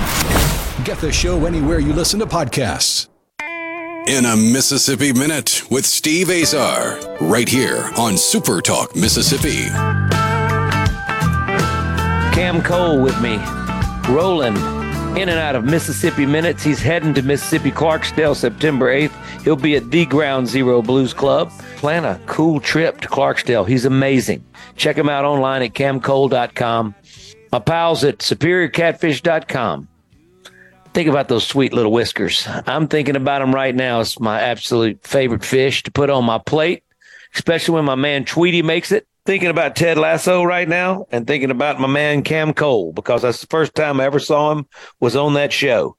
[0.84, 3.08] Get the show anywhere you listen to podcasts.
[4.08, 9.68] In a Mississippi Minute with Steve Azar, right here on Super Talk, Mississippi.
[12.34, 13.38] Cam Cole with me,
[14.08, 14.56] rolling
[15.18, 16.64] in and out of Mississippi Minutes.
[16.64, 19.42] He's heading to Mississippi Clarksdale September 8th.
[19.44, 21.52] He'll be at the Ground Zero Blues Club.
[21.76, 23.68] Plan a cool trip to Clarksdale.
[23.68, 24.42] He's amazing.
[24.78, 26.96] Check him out online at camcole.com.
[27.52, 29.90] My pals at superiorcatfish.com.
[30.98, 32.48] Think about those sweet little whiskers.
[32.66, 34.00] I'm thinking about them right now.
[34.00, 36.84] It's my absolute favorite fish to put on my plate,
[37.36, 39.08] especially when my man Tweety makes it.
[39.24, 43.42] Thinking about Ted Lasso right now and thinking about my man Cam Cole because that's
[43.42, 44.66] the first time I ever saw him
[45.00, 45.96] was on that show.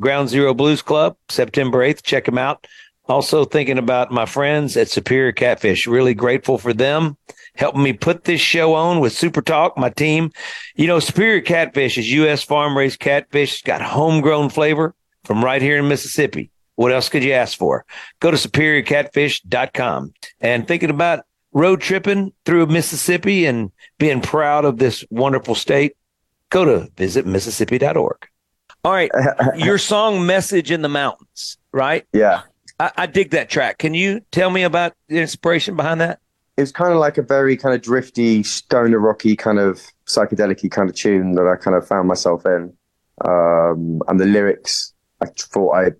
[0.00, 2.02] Ground Zero Blues Club, September 8th.
[2.02, 2.66] Check him out.
[3.08, 5.86] Also thinking about my friends at Superior Catfish.
[5.86, 7.16] Really grateful for them
[7.54, 10.32] helping me put this show on with Super Talk, my team.
[10.74, 12.42] You know, Superior Catfish is U.S.
[12.42, 13.54] farm raised catfish.
[13.54, 16.50] It's got homegrown flavor from right here in Mississippi.
[16.76, 17.84] What else could you ask for?
[18.20, 25.04] Go to superiorcatfish.com and thinking about road tripping through Mississippi and being proud of this
[25.10, 25.96] wonderful state.
[26.48, 28.26] Go to visit Mississippi.org.
[28.82, 29.10] All right.
[29.56, 32.06] Your song Message in the Mountains, right?
[32.12, 32.42] Yeah.
[32.78, 33.78] I, I dig that track.
[33.78, 36.18] Can you tell me about the inspiration behind that?
[36.60, 40.90] It's kind of like a very kind of drifty, stoner rocky kind of psychedelic kind
[40.90, 42.72] of tune that I kind of found myself in.
[43.24, 44.92] Um, and the lyrics,
[45.22, 45.92] I thought I,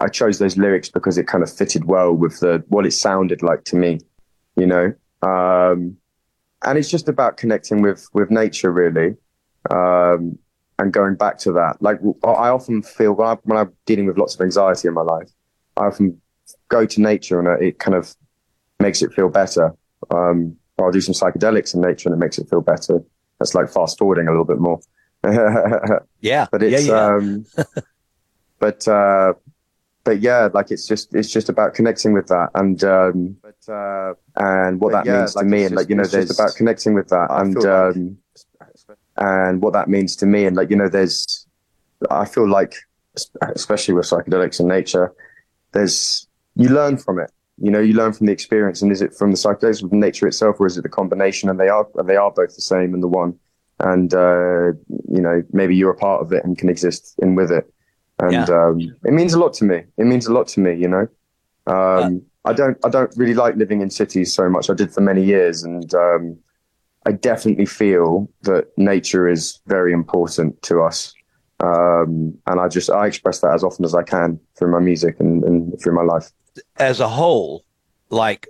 [0.00, 3.42] I chose those lyrics because it kind of fitted well with the what it sounded
[3.42, 4.00] like to me,
[4.56, 4.92] you know.
[5.22, 5.96] Um,
[6.64, 9.16] and it's just about connecting with with nature, really,
[9.70, 10.38] um,
[10.78, 11.76] and going back to that.
[11.80, 15.02] Like I often feel when, I, when I'm dealing with lots of anxiety in my
[15.02, 15.30] life,
[15.76, 16.20] I often
[16.68, 18.14] go to nature and it kind of
[18.80, 19.74] makes it feel better.
[20.10, 23.02] Um, I'll do some psychedelics in nature and it makes it feel better.
[23.38, 24.80] That's like fast forwarding a little bit more.
[26.20, 27.14] yeah, but it's yeah, yeah.
[27.14, 27.46] um,
[28.58, 29.34] but uh,
[30.04, 34.14] but yeah, like it's just it's just about connecting with that and um, but uh,
[34.36, 36.38] and what that yeah, means like to me it's and like you know there's just
[36.38, 38.18] about connecting with that I and like- um,
[39.16, 41.46] and what that means to me and like you know there's
[42.10, 42.74] I feel like
[43.54, 45.12] especially with psychedelics in nature
[45.72, 49.14] there's you learn from it you know you learn from the experience and is it
[49.14, 51.48] from the psychedelics of nature itself or is it the combination?
[51.48, 53.38] And they are they are both the same and the one.
[53.80, 54.72] And uh,
[55.08, 57.72] you know maybe you're a part of it and can exist in with it.
[58.18, 59.82] And um, it means a lot to me.
[59.98, 61.08] It means a lot to me you know?
[61.66, 64.68] Um, I don't I don't really like living in cities so much.
[64.68, 66.36] I did for many years and um,
[67.06, 71.14] I definitely feel that nature is very important to us.
[71.60, 75.20] Um, and I just I express that as often as I can through my music
[75.20, 76.32] and, and through my life
[76.76, 77.64] As a whole,
[78.10, 78.48] like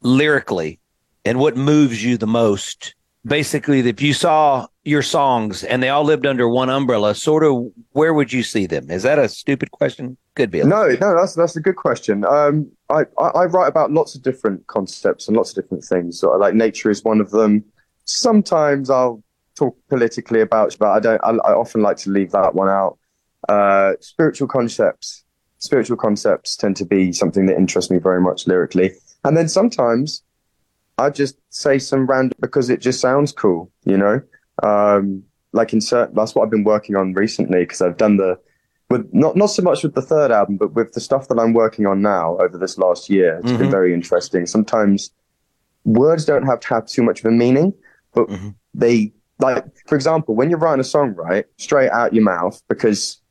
[0.00, 0.80] lyrically,
[1.24, 2.94] and what moves you the most?
[3.24, 7.70] Basically, if you saw your songs and they all lived under one umbrella, sort of
[7.92, 8.90] where would you see them?
[8.90, 10.16] Is that a stupid question?
[10.34, 10.62] Could be.
[10.62, 12.24] No, no, that's that's a good question.
[12.24, 16.18] Um, I, I, I write about lots of different concepts and lots of different things.
[16.18, 17.64] So, like nature is one of them.
[18.06, 19.22] Sometimes I'll
[19.56, 21.20] talk politically about, but I don't.
[21.22, 22.98] I, I often like to leave that one out.
[23.48, 25.24] Uh, spiritual concepts,
[25.62, 28.90] spiritual concepts tend to be something that interests me very much lyrically.
[29.24, 30.22] And then sometimes
[30.98, 34.20] I just say some random because it just sounds cool, you know.
[34.62, 38.38] Um, like in certain, that's what I've been working on recently because I've done the
[38.90, 41.52] with not not so much with the third album, but with the stuff that I'm
[41.52, 43.38] working on now over this last year.
[43.38, 43.58] It's Mm-hmm.
[43.58, 44.46] been very interesting.
[44.46, 45.10] Sometimes
[45.84, 47.72] words don't have to have too much of a meaning,
[48.14, 48.48] but Mm-hmm.
[48.74, 53.21] they like, for example, when you're writing a song, right, straight out your mouth because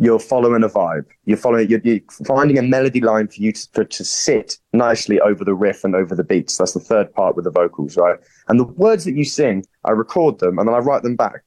[0.00, 1.04] you're following a vibe.
[1.26, 1.68] You're following.
[1.68, 5.54] You're, you're finding a melody line for you to, for, to sit nicely over the
[5.54, 6.56] riff and over the beats.
[6.56, 8.18] That's the third part with the vocals, right?
[8.48, 11.44] And the words that you sing, I record them and then I write them back.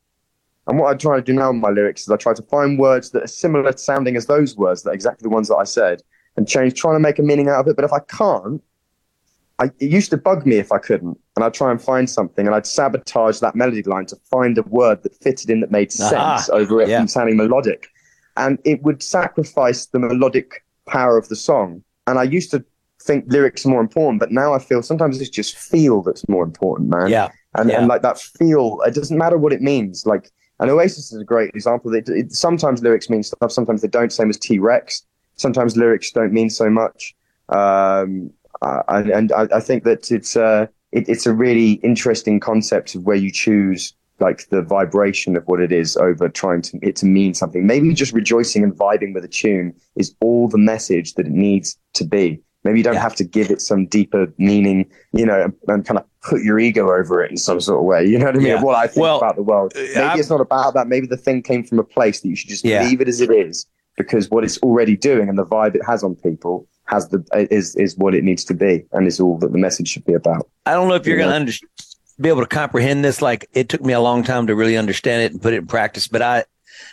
[0.68, 2.78] And what I try to do now in my lyrics is I try to find
[2.78, 5.64] words that are similar sounding as those words, that are exactly the ones that I
[5.64, 6.04] said,
[6.38, 7.76] and change, trying to make a meaning out of it.
[7.76, 8.62] But if I can't,
[9.60, 12.46] I, it used to bug me if I couldn't, and I'd try and find something,
[12.46, 15.92] and I'd sabotage that melody line to find a word that fitted in that made
[16.00, 17.00] ah, sense Aha, over it yeah.
[17.00, 17.88] and sounding melodic,
[18.38, 21.84] and it would sacrifice the melodic power of the song.
[22.08, 22.64] And I used to
[23.02, 26.44] think lyrics are more important, but now I feel sometimes it's just feel that's more
[26.44, 27.10] important, man.
[27.10, 27.80] Yeah, and yeah.
[27.80, 30.06] and like that feel, it doesn't matter what it means.
[30.06, 31.94] Like, and Oasis is a great example.
[31.94, 34.12] It, it, sometimes lyrics mean stuff, sometimes they don't.
[34.12, 35.04] Same as T Rex.
[35.36, 37.16] Sometimes lyrics don't mean so much.
[37.50, 38.32] Um,
[38.62, 42.96] uh, and and I, I think that it's uh, it, it's a really interesting concept
[42.96, 43.94] of where you choose
[44.24, 47.68] like the vibration of what it is over trying to it to mean something.
[47.68, 51.78] Maybe just rejoicing and vibing with a tune is all the message that it needs
[51.96, 52.42] to be.
[52.64, 55.98] Maybe you don't have to give it some deeper meaning, you know, and, and kind
[56.00, 58.06] of put your ego over it in some sort of way.
[58.06, 58.48] You know what I mean?
[58.48, 58.56] Yeah.
[58.56, 59.74] Of what I think Well, about the world.
[59.76, 60.88] Uh, Maybe I'm- it's not about that.
[60.88, 62.84] Maybe the thing came from a place that you should just Yeah.
[62.88, 63.66] leave it as it is
[63.98, 67.20] because what it's already doing and the vibe it has on people has the
[67.52, 70.14] is is what it needs to be and is all that the message should be
[70.14, 70.48] about.
[70.66, 71.24] I don't know if you're Yeah.
[71.26, 71.54] going to under-
[72.24, 73.22] be able to comprehend this.
[73.22, 75.68] Like it took me a long time to really understand it and put it in
[75.68, 76.08] practice.
[76.08, 76.46] But I,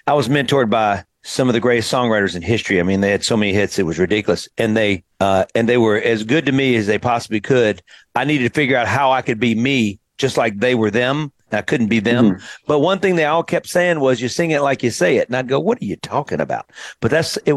[0.06, 2.80] I was mentored by some of the greatest songwriters in history.
[2.80, 4.48] I mean, they had so many hits; it was ridiculous.
[4.58, 7.82] And they, uh, and they were as good to me as they possibly could.
[8.14, 11.32] I needed to figure out how I could be me, just like they were them.
[11.52, 12.38] I couldn't be them.
[12.66, 15.28] But one thing they all kept saying was, "You sing it like you say it,"
[15.28, 16.70] and I'd go, "What are you talking about?"
[17.00, 17.54] But that's it.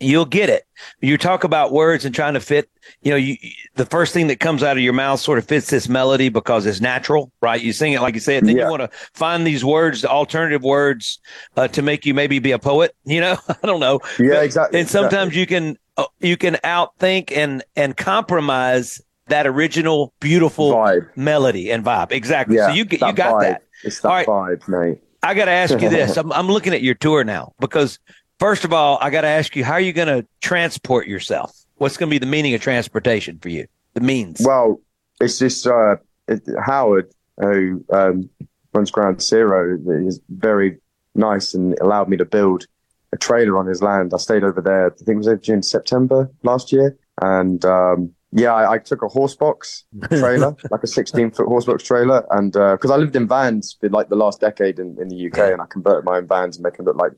[0.00, 0.64] You'll get it.
[1.00, 2.68] You talk about words and trying to fit.
[3.02, 3.36] You know, you
[3.76, 6.66] the first thing that comes out of your mouth sort of fits this melody because
[6.66, 7.60] it's natural, right?
[7.60, 8.44] You sing it like you say it.
[8.44, 8.64] Then Yeah.
[8.64, 11.20] you want to find these words, the alternative words,
[11.56, 12.94] uh, to make you maybe be a poet.
[13.04, 14.00] You know, I don't know.
[14.18, 14.80] Yeah, exactly.
[14.80, 20.70] And sometimes you can uh, you can outthink and and compromise that original beautiful
[21.16, 22.10] melody and vibe.
[22.12, 22.56] Exactly.
[22.56, 23.40] Yeah, so you get you got vibe.
[23.42, 23.62] that.
[23.84, 24.58] It's that All right.
[24.60, 24.98] vibe, mate.
[25.22, 26.16] I got to ask you this.
[26.18, 27.98] I'm, I'm looking at your tour now because,
[28.44, 31.56] first of all, I got to ask you, how are you going to transport yourself?
[31.76, 33.66] What's going to be the meaning of transportation for you?
[33.94, 34.42] The means.
[34.44, 34.82] Well,
[35.18, 35.96] it's just uh,
[36.28, 38.28] it, Howard who um,
[38.74, 40.78] runs Ground Zero is very
[41.14, 42.66] nice and allowed me to build
[43.14, 44.12] a trailer on his land.
[44.12, 44.88] I stayed over there.
[44.88, 49.00] I think it was over June, September last year, and um, yeah, I, I took
[49.02, 53.16] a horse box trailer, like a 16 foot horse box trailer, and because I lived
[53.16, 56.18] in vans for like the last decade in, in the UK, and I converted my
[56.18, 57.12] own vans and make them look like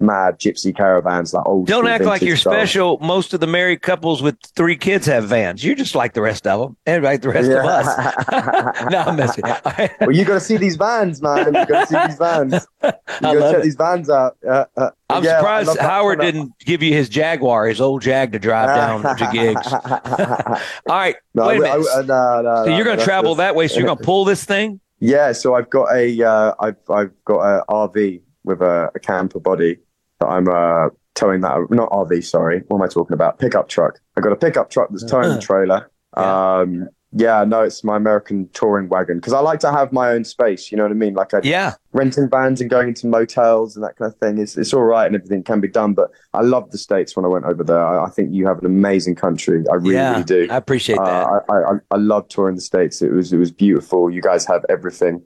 [0.00, 1.66] mad gypsy caravans, like old.
[1.66, 2.98] Don't act like you're special.
[3.00, 5.62] Most of the married couples with three kids have vans.
[5.64, 8.80] You're just like the rest of them, and like the rest of us.
[8.90, 9.44] no, I'm messing.
[10.00, 11.46] well, you got to see these vans, man.
[11.46, 12.66] You got to see these vans.
[13.22, 13.62] You I got to check it.
[13.64, 14.36] these vans out.
[14.48, 18.38] Uh, uh, I'm yeah, surprised Howard didn't give you his Jaguar, his old Jag, to
[18.38, 19.70] drive down to gigs.
[19.70, 20.56] All
[20.88, 21.88] right, No, wait a I- minute.
[21.94, 23.68] I- no, no, so you're going to travel that's- that way.
[23.68, 24.80] So you're going to pull this thing.
[25.00, 29.40] Yeah, so I've got a uh, I've I've got a RV with a, a camper
[29.40, 29.78] body
[30.26, 32.62] I'm uh, towing that not RV, sorry.
[32.68, 33.38] What am I talking about?
[33.38, 34.00] Pickup truck.
[34.16, 35.90] I got a pickup truck that's towing the trailer.
[36.14, 40.22] Um, yeah, no, it's my American touring wagon because I like to have my own
[40.24, 40.70] space.
[40.70, 41.14] You know what I mean?
[41.14, 44.38] Like, I, yeah, renting vans and going into motels and that kind of thing.
[44.38, 47.24] It's it's all right and everything can be done, but I love the states when
[47.24, 47.84] I went over there.
[47.84, 49.64] I, I think you have an amazing country.
[49.68, 50.46] I really, Yeah, really do.
[50.50, 51.02] I appreciate that.
[51.04, 53.02] Uh, I, I I love touring the states.
[53.02, 54.08] It was it was beautiful.
[54.08, 55.20] You guys have everything,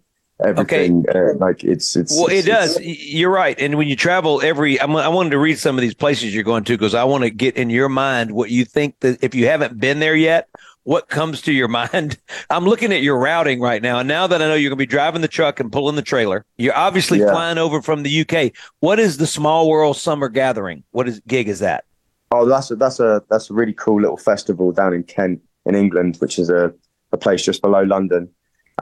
[0.44, 1.04] everything.
[1.14, 2.78] Uh, like it's it's Well, it does.
[2.80, 3.58] You're right.
[3.60, 6.44] And when you travel every, I'm, I wanted to read some of these places you're
[6.44, 9.34] going to because I want to get in your mind what you think that if
[9.34, 10.48] you haven't been there yet,
[10.84, 12.18] what comes to your mind.
[12.50, 13.98] I'm looking at your routing right now.
[13.98, 16.02] And now that I know you're going to be driving the truck and pulling the
[16.02, 17.30] trailer, you're obviously Yeah.
[17.30, 18.52] flying over from the UK.
[18.80, 20.84] What is the Small World Summer Gathering?
[20.90, 21.84] What is gig is that?
[22.30, 25.74] Oh, that's a that's a that's a really cool little festival down in Kent in
[25.74, 26.74] England, which is a,
[27.12, 28.28] a place just below London.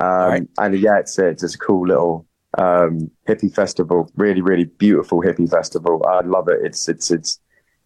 [0.00, 2.26] Um, And yeah, it's a, it's a cool little
[2.58, 4.10] um, hippie festival.
[4.16, 6.04] Really, really beautiful hippie festival.
[6.08, 6.60] I love it.
[6.62, 7.38] It's it's it's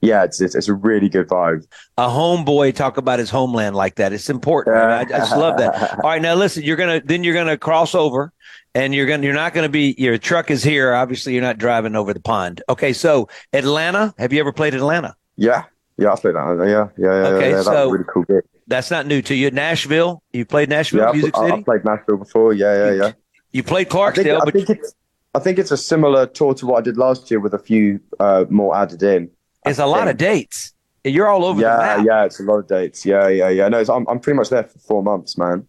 [0.03, 1.67] yeah, it's it's, it's a really good vibe.
[1.97, 4.13] A homeboy talk about his homeland like that.
[4.13, 4.77] It's important.
[4.77, 5.99] I, I just love that.
[6.05, 6.63] All right, now listen.
[6.63, 8.33] You're gonna then you're gonna cross over,
[8.75, 10.95] and you're gonna you're not gonna be your truck is here.
[10.95, 12.63] Obviously, you're not driving over the pond.
[12.69, 14.15] Okay, so Atlanta.
[14.19, 15.17] Have you ever played Atlanta?
[15.37, 15.65] Yeah,
[15.97, 16.65] yeah, I played that.
[16.69, 17.29] Yeah, yeah, yeah.
[17.37, 18.43] Okay, yeah, so- that was a really cool gig.
[18.67, 19.51] That's not new to you.
[19.51, 20.23] Nashville.
[20.33, 21.53] You played Nashville Yeah, Music I, City.
[21.59, 22.53] I played Nashville before.
[22.53, 23.13] Yeah, yeah, yeah.
[23.53, 24.95] You played I think, Clarksdale, I but think it's
[25.35, 28.01] I think it's a similar tour to what I did last year with a few
[28.19, 29.31] uh, more added in.
[29.67, 30.73] it's a lot of dates.
[31.05, 32.05] You're all over the yeah, map.
[32.07, 33.07] yeah, it's a lot of dates.
[33.07, 33.69] Yeah, yeah, yeah.
[33.69, 35.69] No, it's, I'm I'm pretty much there for four months, man.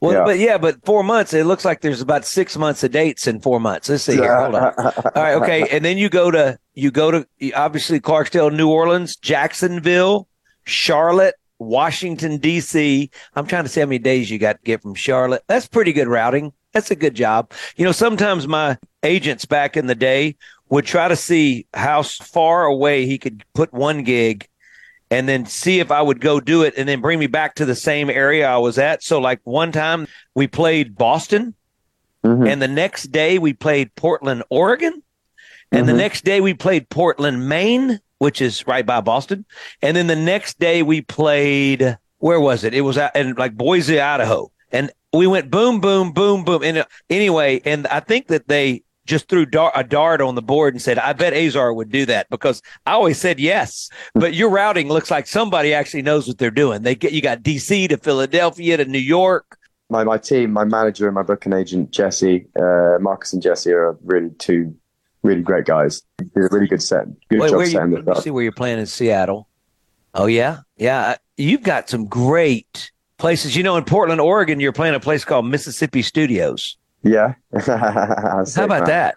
[0.00, 0.24] Well, Yeah.
[0.24, 1.34] but yeah, but four months.
[1.34, 3.88] It looks like there's about six months of dates in four months.
[3.88, 4.36] Let's see here.
[4.40, 4.72] Hold on.
[4.78, 9.16] All right, okay, and then you go to you go to obviously Clarksdale, New Orleans,
[9.16, 10.28] Jacksonville,
[10.64, 13.10] Charlotte, Washington D.C.
[13.34, 15.42] I'm trying to see how many days you got to get from Charlotte.
[15.46, 16.52] That's pretty good routing.
[16.72, 17.52] That's a good job.
[17.76, 20.36] You know, sometimes my agents back in the day
[20.68, 24.46] would try to see how far away he could put one gig
[25.10, 27.64] and then see if I would go do it and then bring me back to
[27.64, 29.02] the same area I was at.
[29.02, 31.54] So like one time we played Boston
[32.24, 32.46] mm-hmm.
[32.46, 35.02] and the next day we played Portland, Oregon.
[35.70, 35.98] And the mm-hmm.
[35.98, 39.44] next day we played Portland, Maine, which is right by Boston.
[39.82, 42.74] And then the next day we played where was it?
[42.74, 44.50] It was out in like Boise, Idaho.
[44.70, 46.62] And we went boom, boom, boom, boom.
[46.62, 50.42] And uh, anyway, and I think that they just threw dar- a dart on the
[50.42, 53.88] board and said, I bet Azar would do that because I always said yes.
[54.14, 56.82] But your routing looks like somebody actually knows what they're doing.
[56.82, 59.56] They get you got DC to Philadelphia to New York.
[59.90, 63.96] My my team, my manager and my booking agent Jesse, uh, Marcus and Jesse are
[64.04, 64.76] really two
[65.22, 66.02] really great guys.
[66.18, 67.06] Did a really good set.
[67.28, 69.48] Good Wait, job where you, see where you're playing in Seattle.
[70.14, 71.16] Oh yeah, yeah.
[71.36, 73.56] You've got some great places.
[73.56, 76.76] You know, in Portland, Oregon, you're playing a place called Mississippi Studios.
[77.02, 77.34] Yeah.
[77.66, 79.14] How about that?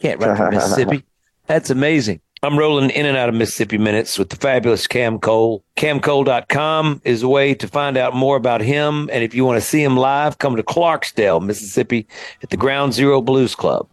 [0.00, 1.04] Can't run from Mississippi.
[1.46, 2.20] That's amazing.
[2.44, 5.64] I'm rolling in and out of Mississippi Minutes with the fabulous Cam Cole.
[5.76, 9.08] CamCole.com is a way to find out more about him.
[9.10, 12.06] And if you want to see him live, come to Clarksdale, Mississippi
[12.42, 13.88] at the Ground Zero Blues Club,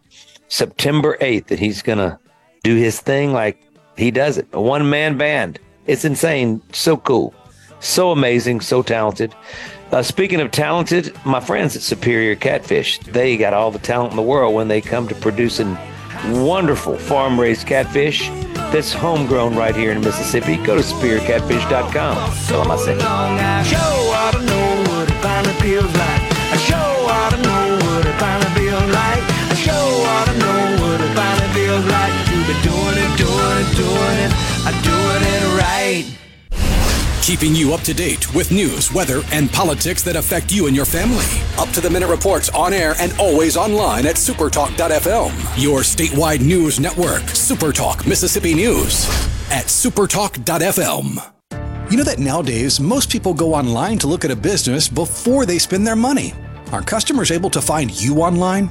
[0.52, 1.50] September 8th.
[1.50, 2.18] And he's going to
[2.62, 3.58] do his thing like
[3.96, 4.46] he does it.
[4.52, 5.58] A one man band.
[5.86, 6.60] It's insane.
[6.72, 7.34] So cool.
[7.80, 8.60] So amazing.
[8.60, 9.34] So talented.
[9.90, 14.16] Uh, speaking of talented, my friends at Superior Catfish, they got all the talent in
[14.16, 15.76] the world when they come to producing
[16.28, 18.28] wonderful farm raised catfish
[18.70, 20.56] that's homegrown right here in Mississippi.
[20.56, 22.16] Go to superiorcatfish.com.
[23.00, 24.61] I.
[37.22, 40.84] Keeping you up to date with news, weather, and politics that affect you and your
[40.84, 41.24] family.
[41.56, 45.30] Up to the minute reports on air and always online at supertalk.fm.
[45.56, 49.06] Your statewide news network, Supertalk Mississippi News
[49.52, 51.30] at supertalk.fm.
[51.92, 55.60] You know that nowadays most people go online to look at a business before they
[55.60, 56.34] spend their money.
[56.72, 58.68] Are customers able to find you online?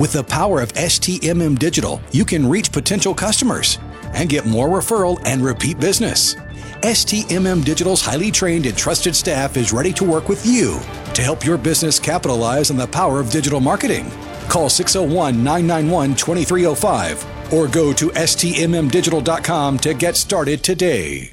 [0.00, 3.78] With the power of STMM Digital, you can reach potential customers
[4.14, 6.34] and get more referral and repeat business.
[6.82, 10.80] STMM Digital's highly trained and trusted staff is ready to work with you
[11.14, 14.10] to help your business capitalize on the power of digital marketing.
[14.48, 21.32] Call 601 991 2305 or go to stmmdigital.com to get started today.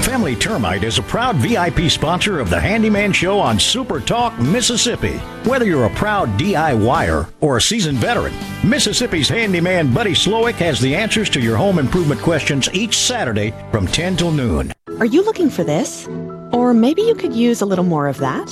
[0.00, 5.18] Family Termite is a proud VIP sponsor of the Handyman Show on Super Talk, Mississippi.
[5.44, 8.32] Whether you're a proud DIYer or a seasoned veteran,
[8.62, 13.86] Mississippi's handyman Buddy Slowick has the answers to your home improvement questions each Saturday from
[13.88, 14.72] 10 till noon.
[15.00, 16.06] Are you looking for this?
[16.52, 18.48] Or maybe you could use a little more of that?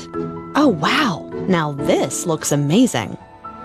[0.56, 1.30] Oh, wow!
[1.46, 3.16] Now this looks amazing.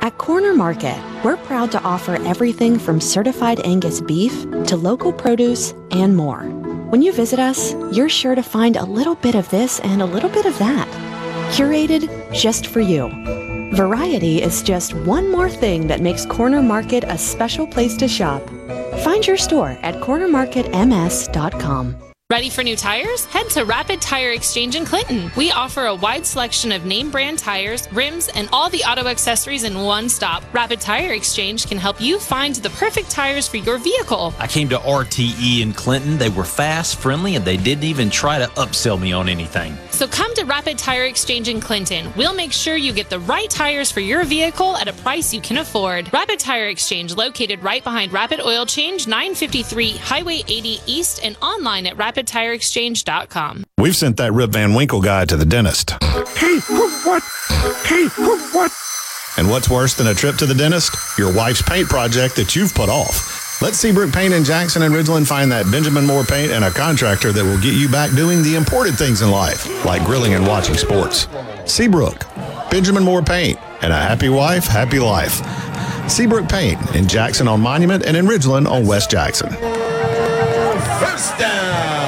[0.02, 5.74] At Corner Market, we're proud to offer everything from certified Angus beef to local produce
[5.92, 6.59] and more.
[6.90, 10.06] When you visit us, you're sure to find a little bit of this and a
[10.06, 10.88] little bit of that.
[11.54, 13.10] Curated just for you.
[13.76, 18.42] Variety is just one more thing that makes Corner Market a special place to shop.
[19.04, 21.96] Find your store at cornermarketms.com.
[22.32, 23.26] Ready for new tires?
[23.26, 25.32] Head to Rapid Tire Exchange in Clinton.
[25.36, 29.64] We offer a wide selection of name brand tires, rims, and all the auto accessories
[29.64, 30.44] in one stop.
[30.54, 34.32] Rapid Tire Exchange can help you find the perfect tires for your vehicle.
[34.38, 36.20] I came to RTE in Clinton.
[36.20, 39.76] They were fast, friendly, and they didn't even try to upsell me on anything.
[39.90, 42.14] So come to Rapid Tire Exchange in Clinton.
[42.16, 45.42] We'll make sure you get the right tires for your vehicle at a price you
[45.42, 46.14] can afford.
[46.14, 51.88] Rapid Tire Exchange, located right behind Rapid Oil Change, 953 Highway 80 East, and online
[51.88, 53.64] at rapidtireexchange.com.
[53.78, 55.92] We've sent that Rip Van Winkle guy to the dentist.
[56.02, 56.60] Hey,
[57.04, 57.24] what?
[57.86, 58.08] Hey,
[58.54, 58.72] what?
[59.38, 61.18] And what's worse than a trip to the dentist?
[61.18, 63.62] Your wife's paint project that you've put off.
[63.62, 67.34] Let Seabrook Paint in Jackson and Ridgeland find that Benjamin Moore paint and a contractor
[67.34, 70.76] that will get you back doing the important things in life, like grilling and watching
[70.76, 71.28] sports.
[71.66, 72.26] Seabrook,
[72.72, 75.42] Benjamin Moore Paint, and a happy wife, happy life.
[76.10, 79.50] Seabrook Paint in Jackson on Monument and in Ridgeland on West Jackson.
[81.00, 81.99] First down.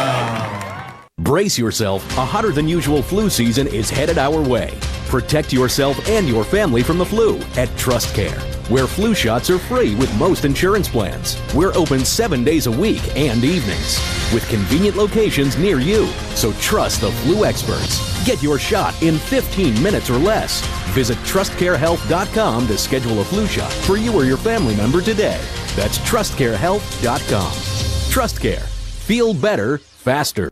[1.22, 2.03] Brace yourself.
[2.17, 4.78] A hotter than usual flu season is headed our way.
[5.07, 8.41] Protect yourself and your family from the flu at TrustCare,
[8.72, 11.38] where flu shots are free with most insurance plans.
[11.53, 13.99] We're open seven days a week and evenings
[14.34, 16.07] with convenient locations near you.
[16.34, 17.99] So trust the flu experts.
[18.26, 20.65] Get your shot in 15 minutes or less.
[20.95, 25.39] Visit trustcarehealth.com to schedule a flu shot for you or your family member today.
[25.76, 27.51] That's trustcarehealth.com.
[28.11, 28.61] TrustCare.
[28.61, 30.51] Feel better, faster.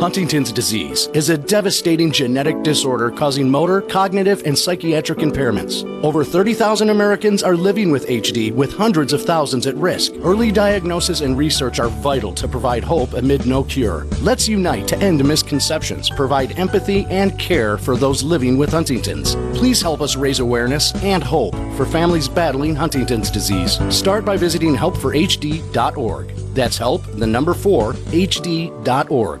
[0.00, 5.82] Huntington's disease is a devastating genetic disorder causing motor, cognitive, and psychiatric impairments.
[6.04, 10.12] Over 30,000 Americans are living with HD, with hundreds of thousands at risk.
[10.20, 14.06] Early diagnosis and research are vital to provide hope amid no cure.
[14.22, 19.34] Let's unite to end misconceptions, provide empathy and care for those living with Huntington's.
[19.58, 23.80] Please help us raise awareness and hope for families battling Huntington's disease.
[23.92, 26.28] Start by visiting helpforhd.org.
[26.54, 29.40] That's help, the number 4, hd.org.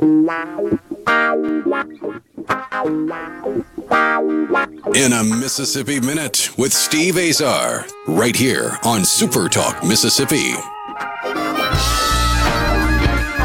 [0.00, 0.28] In
[5.12, 10.54] a Mississippi Minute with Steve Azar, right here on Super Talk Mississippi.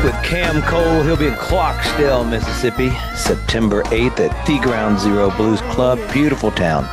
[0.04, 5.62] With Cam Cole, he'll be in Clarksdale, Mississippi, September 8th at the Ground Zero Blues
[5.72, 5.97] Club.
[6.14, 6.88] Beautiful town.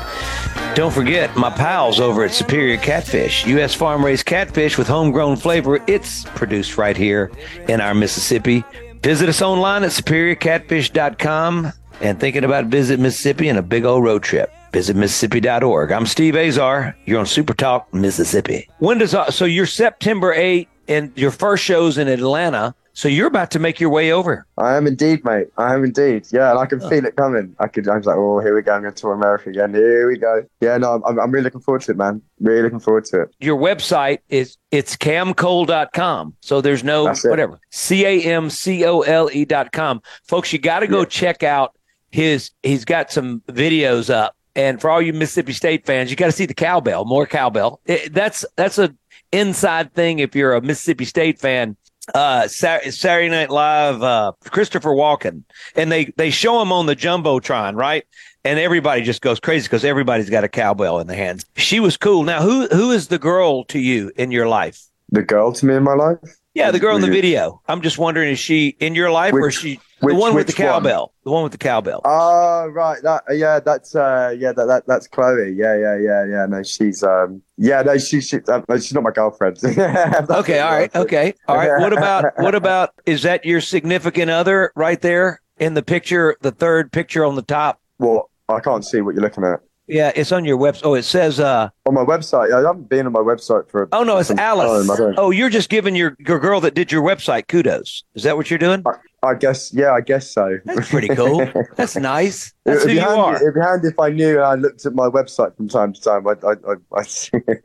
[0.75, 3.75] Don't forget my pals over at Superior Catfish, U.S.
[3.75, 5.85] farm raised catfish with homegrown flavor.
[5.87, 7.31] It's produced right here
[7.69, 8.65] in our Mississippi.
[9.03, 11.73] Visit us online at superiorcatfish.com
[12.03, 14.53] and thinking about visit Mississippi and a big old road trip.
[14.73, 15.91] Visit Mississippi.org.
[15.91, 16.95] I'm Steve Azar.
[17.07, 18.69] You're on Super Talk Mississippi.
[18.79, 22.75] When does uh, so you're September 8 and your first show's in Atlanta.
[23.01, 24.47] So you're about to make your way over.
[24.59, 25.47] I am indeed, mate.
[25.57, 26.27] I am indeed.
[26.33, 26.89] Yeah, and I can oh.
[26.91, 27.57] feel it coming.
[27.59, 27.89] I could.
[27.89, 28.75] I was like, oh, here we go.
[28.75, 29.73] I'm going to tour America again.
[29.73, 30.45] Here we go.
[30.61, 32.21] Yeah, no, I'm, I'm really looking forward to it, man.
[32.41, 33.35] Really looking forward to it.
[33.41, 36.37] Your website is it's camcole.com.
[36.43, 37.59] So there's no whatever.
[37.71, 40.03] C A M C O L E dot com.
[40.25, 41.07] Folks, you got to go yeah.
[41.07, 41.75] check out
[42.11, 42.51] his.
[42.63, 44.37] He's got some videos up.
[44.55, 47.81] And for all you Mississippi State fans, you got to see the cowbell, more cowbell.
[47.87, 48.95] It, that's that's a
[49.33, 51.79] inside thing if you're a Mississippi State fan
[52.15, 55.45] uh Saturday Night Live uh Christopher Walken.
[55.77, 58.05] And they they show him on the jumbotron right?
[58.45, 61.45] And everybody just goes crazy because everybody's got a cowbell in the hands.
[61.57, 62.23] She was cool.
[62.23, 64.83] Now who who is the girl to you in your life?
[65.11, 66.19] The girl to me in my life?
[66.55, 67.61] Yeah the girl in the video.
[67.69, 70.47] I'm just wondering is she in your life which, or is she the one with
[70.47, 71.25] the cowbell one?
[71.25, 75.07] the one with the cowbell oh right that yeah that's uh yeah that, that that's
[75.07, 79.03] Chloe yeah yeah yeah yeah no she's um yeah, no, she, she uh, she's not
[79.03, 79.59] my girlfriend.
[79.65, 81.79] okay, all right, okay, all right.
[81.79, 86.53] What about what about is that your significant other right there in the picture, the
[86.53, 87.79] third picture on the top?
[87.99, 89.61] Well, I can't see what you're looking at.
[89.87, 90.81] Yeah, it's on your website.
[90.85, 92.51] Oh, it says uh on my website.
[92.51, 93.91] I haven't been on my website for.
[93.93, 94.89] Oh no, it's Alice.
[95.19, 98.05] Oh, you're just giving your your girl that did your website kudos.
[98.15, 98.83] Is that what you're doing?
[98.87, 98.93] I
[99.39, 100.59] guess, yeah, I guess so.
[100.65, 101.47] That's pretty cool.
[101.77, 102.53] That's nice.
[102.65, 103.37] That's it'd, who you handy, are.
[103.37, 106.01] it'd be handy if I knew and I looked at my website from time to
[106.01, 106.27] time.
[106.27, 107.57] I, I, I, I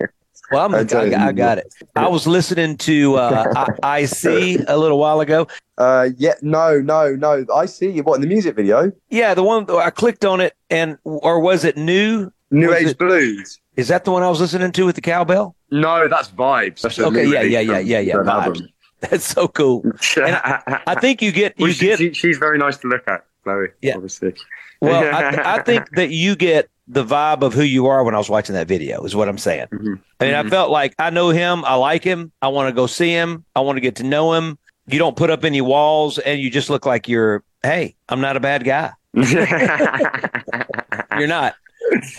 [0.51, 1.73] Well, I'm, I, I, I got it.
[1.95, 3.53] I was listening to uh,
[3.83, 5.47] I, I See a little while ago.
[5.77, 7.45] Uh, yeah, no, no, no.
[7.53, 8.03] I see you.
[8.03, 8.91] What in the music video?
[9.09, 12.31] Yeah, the one I clicked on it, and or was it new?
[12.51, 13.59] New Was Age it- Blues.
[13.75, 15.53] Is that the one I was listening to with the cowbell?
[15.69, 16.79] No, that's Vibes.
[16.81, 18.13] That's Okay, yeah, release yeah, yeah, yeah, yeah.
[18.13, 18.27] Vibes.
[18.29, 18.67] album.
[19.09, 19.83] That's so cool.
[19.83, 22.87] And I, I think you get you Well, she- get she- she's very nice to
[22.87, 23.67] look at, Chloe.
[23.81, 23.95] Yeah.
[23.95, 24.33] obviously.
[24.81, 28.17] Well, I, I think that you get the vibe of who you are when I
[28.17, 29.03] was watching that video.
[29.03, 29.67] Is what I'm saying.
[29.71, 29.93] Mm-hmm.
[30.19, 31.63] I mean, I felt like I know him.
[31.65, 32.31] I like him.
[32.41, 33.43] I want to go see him.
[33.55, 34.57] I want to get to know him.
[34.87, 37.43] You don't put up any walls, and you just look like you're.
[37.63, 38.91] Hey, I'm not a bad guy.
[41.17, 41.55] You're not.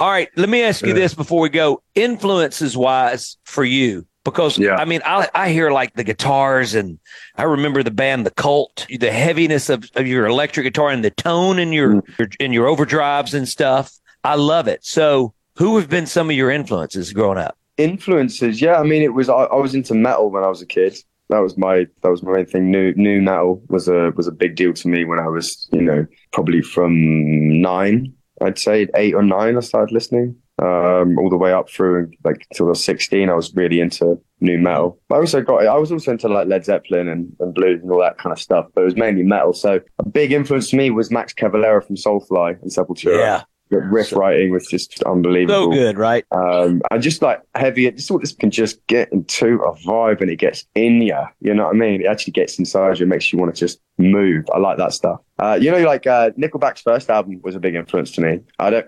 [0.00, 0.28] All right.
[0.36, 1.82] Let me ask you this before we go.
[1.94, 6.98] Influences wise for you, because I mean, I I hear like the guitars, and
[7.36, 11.10] I remember the band The Cult, the heaviness of, of your electric guitar and the
[11.10, 12.18] tone in your, mm.
[12.18, 13.92] your in your overdrives and stuff.
[14.24, 14.84] I love it.
[14.84, 17.56] So, who have been some of your influences growing up?
[17.76, 18.80] Influences, yeah.
[18.80, 20.96] I mean, it was I, I was into metal when I was a kid.
[21.28, 22.70] That was my that was my main thing.
[22.70, 25.82] New nu metal was a was a big deal to me when I was you
[25.82, 28.12] know probably from nine.
[28.42, 29.56] I'd say eight or nine.
[29.56, 33.30] I started listening um, all the way up through like till I was sixteen.
[33.30, 34.98] I was really into nu metal.
[35.10, 38.00] I also got I was also into like Led Zeppelin and, and blues and all
[38.00, 38.66] that kind of stuff.
[38.74, 39.52] But it was mainly metal.
[39.52, 43.18] So a big influence to me was Max Cavalera from Soulfly and Sepultura.
[43.18, 43.42] Yeah.
[43.68, 45.72] The riff writing was just unbelievable.
[45.72, 46.24] So good, right?
[46.30, 50.30] Um, and just like heavy, just all this can just get into a vibe and
[50.30, 51.18] it gets in you.
[51.40, 52.02] You know what I mean?
[52.02, 54.44] It actually gets inside you, makes you want to just move.
[54.54, 55.18] I like that stuff.
[55.40, 58.38] Uh, you know, like uh, Nickelback's first album was a big influence to me.
[58.60, 58.86] I don't,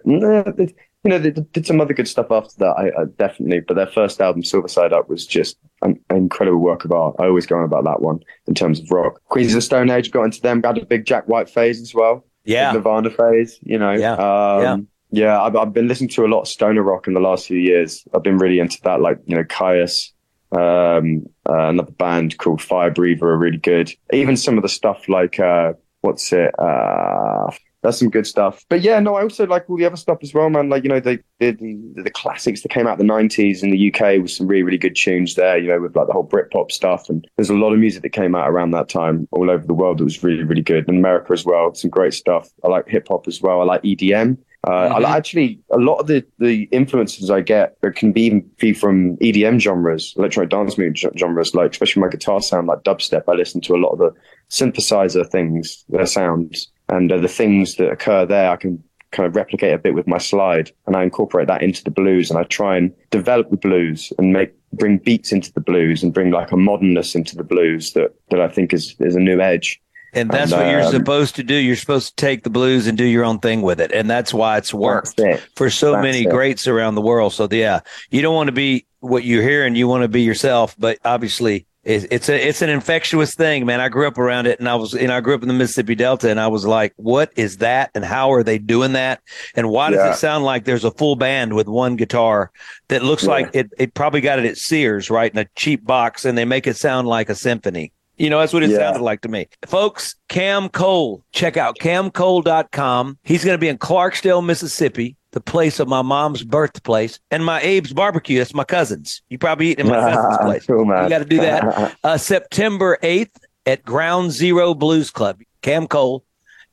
[1.05, 2.74] you know, they did some other good stuff after that.
[2.76, 6.84] I, I definitely, but their first album, Silver Side Up, was just an incredible work
[6.84, 7.14] of art.
[7.18, 9.20] I always go on about that one in terms of rock.
[9.26, 11.94] Queens of the Stone Age got into them, got a big Jack White phase as
[11.94, 12.24] well.
[12.44, 12.72] Yeah.
[12.72, 13.92] Big Nirvana phase, you know.
[13.92, 14.14] Yeah.
[14.14, 15.40] Um, yeah.
[15.40, 18.05] I've, I've been listening to a lot of stoner rock in the last few years.
[18.12, 20.11] I've been really into that, like, you know, Kyuss,
[20.51, 23.92] um, uh, another band called Fire Breather are really good.
[24.12, 26.59] Even some of the stuff like, uh, what's it?
[26.59, 27.51] Uh,
[27.89, 28.66] that's some good stuff.
[28.68, 30.68] But yeah, no, I also like all the other stuff as well, man.
[30.68, 33.70] Like, you know, the the, the, the classics that came out in the 90s in
[33.70, 36.28] the UK with some really, really good tunes there, you know, with like the whole
[36.28, 37.09] Britpop stuff.
[37.09, 39.74] And there's a lot of music that came out around that time all over the
[39.74, 40.86] world that was really, really good.
[40.89, 42.49] In America as well, some great stuff.
[42.62, 43.62] I like hip hop as well.
[43.62, 44.36] I like EDM.
[44.66, 48.74] Uh, I like actually a lot of the, the influences I get can be be
[48.74, 53.22] from EDM genres, electronic dance music genres, like especially my guitar sound, like dubstep.
[53.28, 54.11] I listen to a lot of the
[54.51, 58.51] synthesizer things, their sounds, and uh, the things that occur there.
[58.51, 61.82] I can kind of replicate a bit with my slide, and I incorporate that into
[61.82, 65.61] the blues, and I try and develop the blues and make bring beats into the
[65.61, 69.16] blues and bring like a modernness into the blues that that I think is is
[69.16, 69.80] a new edge.
[70.14, 71.55] And that's And, what you're um, supposed to do.
[71.55, 73.93] You're supposed to take the blues and do your own thing with it.
[73.93, 75.20] And that's why it's worked
[75.55, 76.30] for so That's many it.
[76.30, 77.34] greats around the world.
[77.34, 77.80] So yeah,
[78.11, 79.74] you don't want to be what you're hearing.
[79.74, 83.80] You want to be yourself, but obviously it's, it's a, it's an infectious thing, man.
[83.80, 85.55] I grew up around it and I was, you know, I grew up in the
[85.55, 87.91] Mississippi Delta and I was like, what is that?
[87.95, 89.22] And how are they doing that?
[89.55, 90.12] And why does Yeah.
[90.12, 92.51] it sound like there's a full band with one guitar
[92.89, 93.30] that looks Yeah.
[93.30, 95.32] like it, it probably got it at Sears, right?
[95.32, 97.93] In a cheap box and they make it sound like a symphony.
[98.18, 98.78] You know, that's what it Yeah.
[98.78, 99.48] sounded like to me.
[99.66, 103.18] Folks, Cam Cole, check out camcole.com.
[103.24, 107.60] He's going to be in Clarksdale, Mississippi, the place of my mom's birthplace, and my
[107.62, 108.38] Abe's barbecue.
[108.38, 109.22] That's my cousin's.
[109.28, 110.66] You probably eat in my cousin's place.
[110.66, 110.80] Cool.
[110.86, 111.94] You got to do that.
[112.04, 113.30] Uh, September 8th
[113.66, 116.24] at Ground Zero Blues Club, Cam Cole.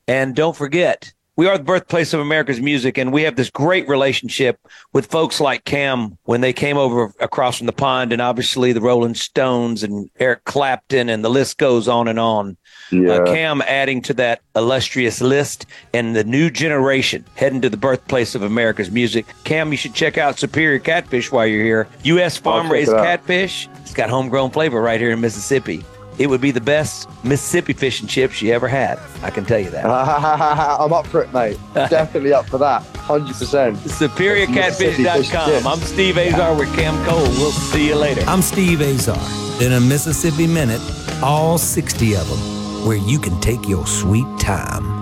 [0.07, 3.87] And don't forget, we are the birthplace of America's music, and we have this great
[3.87, 4.59] relationship
[4.93, 8.81] with folks like Cam when they came over across from the pond, and obviously the
[8.81, 12.57] Rolling Stones and Eric Clapton, and the list goes on and on.
[12.91, 13.13] Yeah.
[13.13, 18.35] Uh, Cam adding to that illustrious list, and the new generation heading to the birthplace
[18.35, 19.25] of America's music.
[19.43, 21.87] Cam, you should check out Superior Catfish while you're here.
[22.03, 22.37] U.S.
[22.37, 23.67] farm raised catfish.
[23.81, 25.83] It's got homegrown flavor right here in Mississippi.
[26.17, 28.99] It would be the best Mississippi fish and chips you ever had.
[29.21, 29.85] I can tell you that.
[30.79, 31.57] I'm up for it, mate.
[31.73, 32.83] Definitely up for that.
[32.83, 33.75] 100%.
[33.75, 35.67] SuperiorCatfish.com.
[35.67, 37.21] I'm Steve Azar with Cam Cole.
[37.21, 38.21] We'll see you later.
[38.27, 39.19] I'm Steve Azar.
[39.61, 40.81] In a Mississippi Minute,
[41.21, 44.95] all 60 of them, where you can take your sweet time.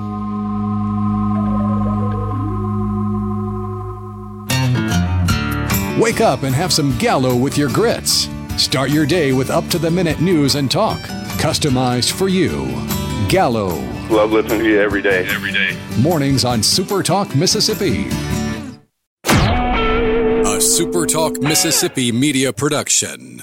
[5.99, 8.27] Wake up and have some Gallo with your grits.
[8.57, 10.99] Start your day with up to the minute news and talk,
[11.39, 12.65] customized for you.
[13.29, 13.69] Gallo,
[14.09, 15.25] Love listening to you every day.
[15.27, 15.77] Every day.
[15.99, 18.05] mornings on Super Talk Mississippi.
[19.25, 23.41] A SuperTalk Mississippi media production.